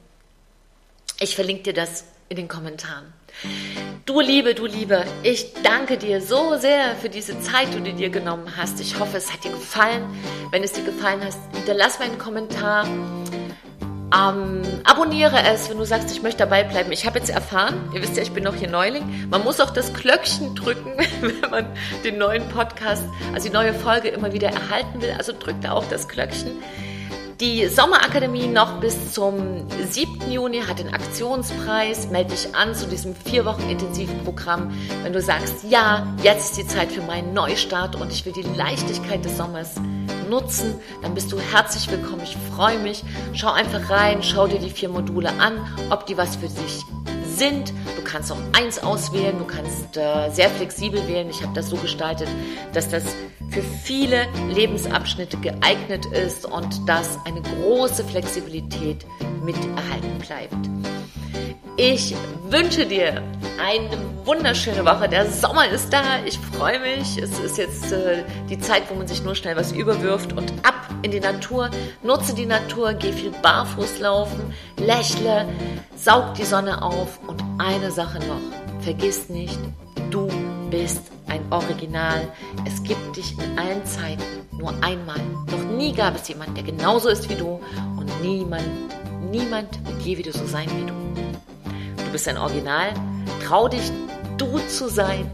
Ich 1.20 1.36
verlinke 1.36 1.64
dir 1.64 1.74
das 1.74 2.06
in 2.30 2.38
den 2.38 2.48
Kommentaren. 2.48 3.12
Du 4.06 4.22
Liebe, 4.22 4.54
du 4.54 4.68
Liebe, 4.68 5.04
ich 5.24 5.54
danke 5.64 5.98
dir 5.98 6.22
so 6.22 6.58
sehr 6.58 6.96
für 6.96 7.10
diese 7.10 7.40
Zeit, 7.42 7.74
die 7.74 7.82
du 7.82 7.94
dir 7.94 8.10
genommen 8.10 8.56
hast. 8.56 8.80
Ich 8.80 9.00
hoffe, 9.00 9.18
es 9.18 9.34
hat 9.34 9.44
dir 9.44 9.50
gefallen. 9.52 10.04
Wenn 10.52 10.64
es 10.64 10.74
dir 10.74 10.84
gefallen 10.84 11.22
hat, 11.24 11.34
hinterlass 11.56 11.98
mir 11.98 12.06
einen 12.06 12.20
Kommentar. 12.20 12.86
Ähm, 14.16 14.62
abonniere 14.84 15.42
es, 15.52 15.70
wenn 15.72 15.80
du 15.80 15.86
sagst, 15.86 16.12
ich 16.12 16.22
möchte 16.22 16.40
dabei 16.40 16.64
bleiben. 16.64 16.92
Ich 16.92 17.08
habe 17.08 17.18
jetzt 17.18 17.32
erfahren, 17.32 17.90
ihr 17.96 18.02
wisst 18.04 18.16
ja, 18.16 18.22
ich 18.22 18.32
bin 18.32 18.44
noch 18.44 18.56
hier 18.56 18.70
Neuling, 18.70 19.28
man 19.30 19.44
muss 19.44 19.60
auch 19.60 19.72
das 19.72 19.94
Glöckchen 19.94 20.54
drücken, 20.54 20.98
wenn 21.22 21.50
man 21.50 21.66
den 22.04 22.20
neuen 22.20 22.48
Podcast, 22.50 23.04
also 23.34 23.50
die 23.50 23.54
neue 23.54 23.74
Folge 23.74 24.10
immer 24.10 24.32
wieder 24.34 24.50
erhalten 24.50 25.02
will. 25.02 25.14
Also 25.18 25.34
drückt 25.38 25.64
da 25.64 25.72
auch 25.72 25.86
das 25.90 26.08
Glöckchen. 26.08 26.52
Die 27.40 27.68
Sommerakademie 27.68 28.48
noch 28.48 28.80
bis 28.80 29.14
zum 29.14 29.68
7. 29.70 30.32
Juni 30.32 30.62
hat 30.62 30.80
den 30.80 30.92
Aktionspreis. 30.92 32.10
Melde 32.10 32.32
dich 32.32 32.56
an 32.56 32.74
zu 32.74 32.88
diesem 32.88 33.16
vier 33.16 33.46
Wochen 33.46 33.70
Intensivprogramm. 33.70 34.72
Wenn 35.04 35.14
du 35.14 35.22
sagst, 35.22 35.64
ja, 35.70 36.16
jetzt 36.24 36.50
ist 36.50 36.58
die 36.58 36.66
Zeit 36.66 36.92
für 36.92 37.04
meinen 37.04 37.36
Neustart 37.36 37.96
und 37.96 38.12
ich 38.12 38.26
will 38.26 38.34
die 38.34 38.42
Leichtigkeit 38.42 39.24
des 39.24 39.38
Sommers 39.38 39.76
nutzen, 40.28 40.80
dann 41.04 41.14
bist 41.14 41.32
du 41.32 41.40
herzlich 41.40 41.92
willkommen. 41.92 42.24
Ich 42.24 42.36
freue 42.56 42.80
mich. 42.80 43.04
Schau 43.34 43.52
einfach 43.52 43.88
rein, 43.92 44.24
schau 44.24 44.48
dir 44.48 44.58
die 44.58 44.72
vier 44.72 44.90
Module 44.90 45.30
an, 45.40 45.64
ob 45.92 46.08
die 46.08 46.18
was 46.18 46.38
für 46.38 46.48
dich 46.48 46.82
sind. 47.36 47.72
Du 47.96 48.04
kannst 48.04 48.32
auch 48.32 48.42
eins 48.54 48.80
auswählen, 48.80 49.38
du 49.38 49.46
kannst 49.46 49.96
äh, 49.96 50.32
sehr 50.32 50.50
flexibel 50.50 51.08
wählen. 51.08 51.30
Ich 51.30 51.44
habe 51.44 51.54
das 51.54 51.70
so 51.70 51.76
gestaltet, 51.76 52.30
dass 52.74 52.90
das 52.90 53.04
für 53.58 53.64
viele 53.64 54.28
Lebensabschnitte 54.50 55.38
geeignet 55.38 56.06
ist 56.08 56.46
und 56.46 56.88
dass 56.88 57.18
eine 57.26 57.42
große 57.42 58.04
Flexibilität 58.04 59.04
mit 59.44 59.56
erhalten 59.56 60.20
bleibt. 60.20 60.54
Ich 61.76 62.16
wünsche 62.50 62.86
dir 62.86 63.24
eine 63.60 63.98
wunderschöne 64.26 64.86
Woche. 64.86 65.10
Der 65.10 65.30
Sommer 65.32 65.70
ist 65.70 65.92
da. 65.92 66.02
Ich 66.26 66.38
freue 66.38 66.80
mich. 66.80 67.18
Es 67.18 67.40
ist 67.40 67.58
jetzt 67.58 67.92
äh, 67.92 68.24
die 68.48 68.60
Zeit, 68.60 68.84
wo 68.90 68.96
man 68.96 69.08
sich 69.08 69.24
nur 69.24 69.34
schnell 69.34 69.56
was 69.56 69.72
überwirft 69.72 70.34
und 70.34 70.52
ab 70.64 70.76
in 71.02 71.10
die 71.10 71.20
Natur. 71.20 71.72
Nutze 72.04 72.36
die 72.36 72.46
Natur, 72.46 72.94
geh 72.94 73.12
viel 73.12 73.32
barfuß 73.42 74.00
laufen, 74.00 74.54
lächle, 74.78 75.48
saug 75.96 76.36
die 76.36 76.46
Sonne 76.46 76.82
auf 76.84 77.20
und 77.28 77.44
eine 77.58 77.90
Sache 77.90 78.20
noch. 78.20 78.82
Vergiss 78.82 79.30
nicht, 79.30 79.58
du 80.12 80.28
bist 80.70 81.02
ein 81.28 81.42
Original. 81.52 82.28
Es 82.66 82.82
gibt 82.84 83.16
dich 83.16 83.34
in 83.38 83.58
allen 83.58 83.86
Zeiten 83.86 84.24
nur 84.58 84.74
einmal. 84.82 85.20
Noch 85.52 85.78
nie 85.78 85.94
gab 85.94 86.16
es 86.16 86.28
jemanden, 86.28 86.56
der 86.56 86.64
genauso 86.64 87.10
ist 87.10 87.30
wie 87.30 87.36
du 87.36 87.60
und 87.98 88.22
niemand, 88.22 88.68
niemand 89.32 89.86
wird 89.86 90.02
je 90.02 90.18
wieder 90.18 90.32
so 90.32 90.46
sein 90.46 90.70
wie 90.78 90.86
du. 90.86 90.94
Du 92.04 92.12
bist 92.12 92.28
ein 92.28 92.38
Original. 92.38 92.94
Trau 93.46 93.68
dich, 93.68 93.92
du 94.38 94.60
zu 94.68 94.90
sein. 94.90 95.30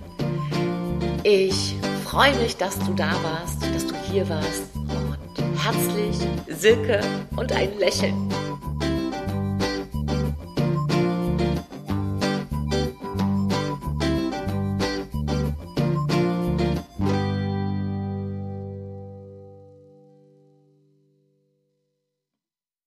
Ich 1.24 1.76
freue 2.06 2.36
mich, 2.36 2.58
dass 2.58 2.78
du 2.80 2.94
da 2.94 3.12
warst, 3.24 3.64
dass 3.74 3.88
du 3.88 3.96
hier 4.12 4.28
warst. 4.30 4.64
Und 4.76 5.64
herzlich, 5.64 6.18
Silke 6.48 7.02
und 7.36 7.52
ein 7.52 7.78
Lächeln. 7.80 8.30